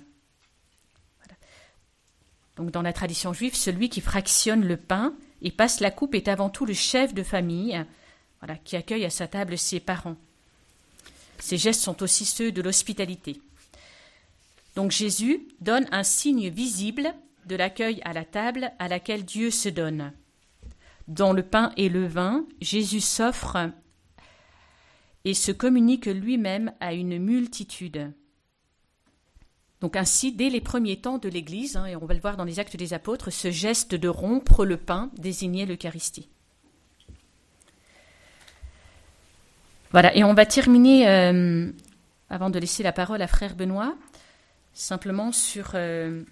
Donc 2.56 2.70
dans 2.70 2.82
la 2.82 2.92
tradition 2.92 3.32
juive, 3.32 3.54
celui 3.54 3.88
qui 3.88 4.00
fractionne 4.00 4.66
le 4.66 4.76
pain 4.76 5.14
et 5.42 5.50
passe 5.50 5.80
la 5.80 5.90
coupe 5.90 6.14
est 6.14 6.28
avant 6.28 6.50
tout 6.50 6.66
le 6.66 6.74
chef 6.74 7.14
de 7.14 7.22
famille, 7.22 7.84
voilà, 8.40 8.56
qui 8.56 8.76
accueille 8.76 9.04
à 9.04 9.10
sa 9.10 9.28
table 9.28 9.56
ses 9.56 9.80
parents. 9.80 10.16
Ces 11.38 11.56
gestes 11.56 11.82
sont 11.82 12.02
aussi 12.02 12.24
ceux 12.24 12.50
de 12.50 12.62
l'hospitalité. 12.62 13.40
Donc 14.78 14.92
Jésus 14.92 15.40
donne 15.60 15.88
un 15.90 16.04
signe 16.04 16.50
visible 16.50 17.12
de 17.46 17.56
l'accueil 17.56 18.00
à 18.04 18.12
la 18.12 18.24
table 18.24 18.70
à 18.78 18.86
laquelle 18.86 19.24
Dieu 19.24 19.50
se 19.50 19.68
donne. 19.68 20.12
Dans 21.08 21.32
le 21.32 21.42
pain 21.42 21.72
et 21.76 21.88
le 21.88 22.06
vin, 22.06 22.46
Jésus 22.60 23.00
s'offre 23.00 23.72
et 25.24 25.34
se 25.34 25.50
communique 25.50 26.06
lui-même 26.06 26.72
à 26.78 26.94
une 26.94 27.18
multitude. 27.18 28.12
Donc 29.80 29.96
ainsi, 29.96 30.30
dès 30.30 30.48
les 30.48 30.60
premiers 30.60 31.00
temps 31.00 31.18
de 31.18 31.28
l'Église, 31.28 31.76
hein, 31.76 31.86
et 31.86 31.96
on 31.96 32.06
va 32.06 32.14
le 32.14 32.20
voir 32.20 32.36
dans 32.36 32.44
les 32.44 32.60
actes 32.60 32.76
des 32.76 32.94
apôtres, 32.94 33.32
ce 33.32 33.50
geste 33.50 33.96
de 33.96 34.08
rompre 34.08 34.64
le 34.64 34.76
pain 34.76 35.10
désignait 35.16 35.66
l'Eucharistie. 35.66 36.28
Voilà, 39.90 40.16
et 40.16 40.22
on 40.22 40.34
va 40.34 40.46
terminer, 40.46 41.08
euh, 41.08 41.68
avant 42.30 42.48
de 42.48 42.60
laisser 42.60 42.84
la 42.84 42.92
parole 42.92 43.22
à 43.22 43.26
frère 43.26 43.56
Benoît, 43.56 43.96
simplement 44.78 45.32
sur 45.32 45.72
euh, 45.74 46.22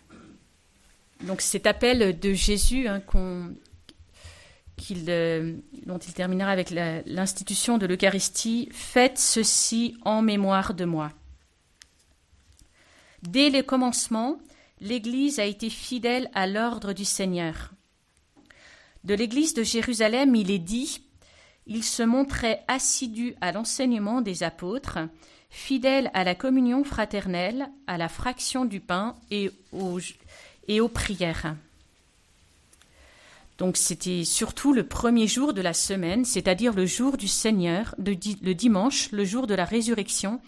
donc 1.25 1.41
cet 1.41 1.67
appel 1.67 2.19
de 2.19 2.33
Jésus 2.33 2.87
hein, 2.87 3.03
euh, 5.09 5.57
dont 5.85 5.99
il 5.99 6.15
terminera 6.15 6.53
avec 6.53 6.71
l'institution 6.71 7.77
de 7.77 7.87
l'Eucharistie, 7.87 8.69
faites 8.71 9.19
ceci 9.19 9.97
en 10.05 10.23
mémoire 10.23 10.75
de 10.75 10.85
moi. 10.85 11.11
Dès 13.23 13.51
le 13.51 13.63
commencement, 13.63 14.39
l'Église 14.81 15.41
a 15.41 15.45
été 15.45 15.69
fidèle 15.69 16.31
à 16.33 16.47
l'ordre 16.47 16.93
du 16.93 17.05
Seigneur. 17.05 17.73
De 19.03 19.15
l'Église 19.15 19.55
de 19.55 19.65
Jérusalem, 19.65 20.37
il 20.37 20.53
est 20.53 20.61
dit 20.61 21.03
il 21.67 21.83
se 21.83 22.05
montrait 22.05 22.63
assidu 22.69 23.35
à 23.41 23.51
l'enseignement 23.51 24.21
des 24.21 24.45
apôtres, 24.45 24.99
fidèle 25.57 26.11
à 26.13 26.23
la 26.23 26.35
communion 26.35 26.85
fraternelle, 26.85 27.71
à 27.87 27.97
la 27.97 28.11
fraction 28.11 28.67
du 28.67 28.79
pain 28.79 29.17
et 29.31 29.51
aux, 29.73 29.99
et 30.69 30.83
aux 30.83 30.89
prières. 30.89 31.57
Donc 33.57 33.79
c'était 33.79 34.25
surtout 34.25 34.75
le 34.75 34.87
premier 34.87 35.27
jour 35.27 35.55
de 35.55 35.63
la 35.63 35.73
semaine, 35.73 36.27
c'est-à-dire 36.27 36.75
le 36.75 36.85
jour 36.85 37.17
du 37.17 37.27
Seigneur, 37.27 37.95
le 37.99 38.53
dimanche, 38.53 39.11
le 39.13 39.25
jour 39.25 39.47
de 39.47 39.55
la 39.55 39.65
résurrection, 39.65 40.43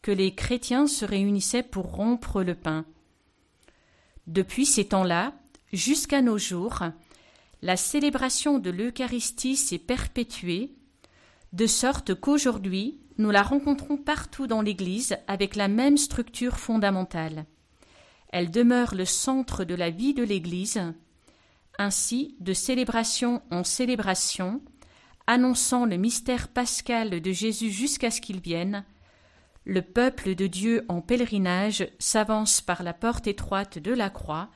que 0.00 0.12
les 0.12 0.32
chrétiens 0.32 0.86
se 0.86 1.04
réunissaient 1.04 1.64
pour 1.64 1.92
rompre 1.92 2.44
le 2.44 2.54
pain. 2.54 2.84
Depuis 4.28 4.64
ces 4.64 4.84
temps-là, 4.84 5.34
jusqu'à 5.72 6.22
nos 6.22 6.38
jours, 6.38 6.84
la 7.62 7.76
célébration 7.76 8.60
de 8.60 8.70
l'Eucharistie 8.70 9.56
s'est 9.56 9.78
perpétuée, 9.78 10.70
de 11.52 11.66
sorte 11.66 12.14
qu'aujourd'hui, 12.14 13.00
nous 13.18 13.30
la 13.30 13.42
rencontrons 13.42 13.96
partout 13.96 14.46
dans 14.46 14.62
l'Église 14.62 15.16
avec 15.26 15.56
la 15.56 15.68
même 15.68 15.96
structure 15.96 16.58
fondamentale. 16.58 17.46
Elle 18.28 18.50
demeure 18.50 18.94
le 18.94 19.04
centre 19.04 19.64
de 19.64 19.74
la 19.74 19.90
vie 19.90 20.14
de 20.14 20.22
l'Église, 20.22 20.82
ainsi 21.78 22.36
de 22.40 22.52
célébration 22.52 23.42
en 23.50 23.64
célébration, 23.64 24.60
annonçant 25.26 25.86
le 25.86 25.96
mystère 25.96 26.48
pascal 26.48 27.20
de 27.20 27.32
Jésus 27.32 27.70
jusqu'à 27.70 28.10
ce 28.10 28.20
qu'il 28.20 28.40
vienne, 28.40 28.84
le 29.64 29.82
peuple 29.82 30.36
de 30.36 30.46
Dieu 30.46 30.84
en 30.88 31.00
pèlerinage 31.00 31.88
s'avance 31.98 32.60
par 32.60 32.84
la 32.84 32.94
porte 32.94 33.26
étroite 33.26 33.78
de 33.78 33.92
la 33.92 34.10
croix 34.10 34.48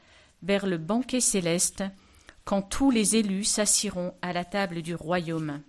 vers 0.42 0.66
le 0.66 0.78
banquet 0.78 1.20
céleste, 1.20 1.82
quand 2.44 2.62
tous 2.62 2.90
les 2.90 3.16
élus 3.16 3.44
s'assiront 3.44 4.14
à 4.22 4.32
la 4.32 4.44
table 4.44 4.82
du 4.82 4.94
royaume. 4.94 5.62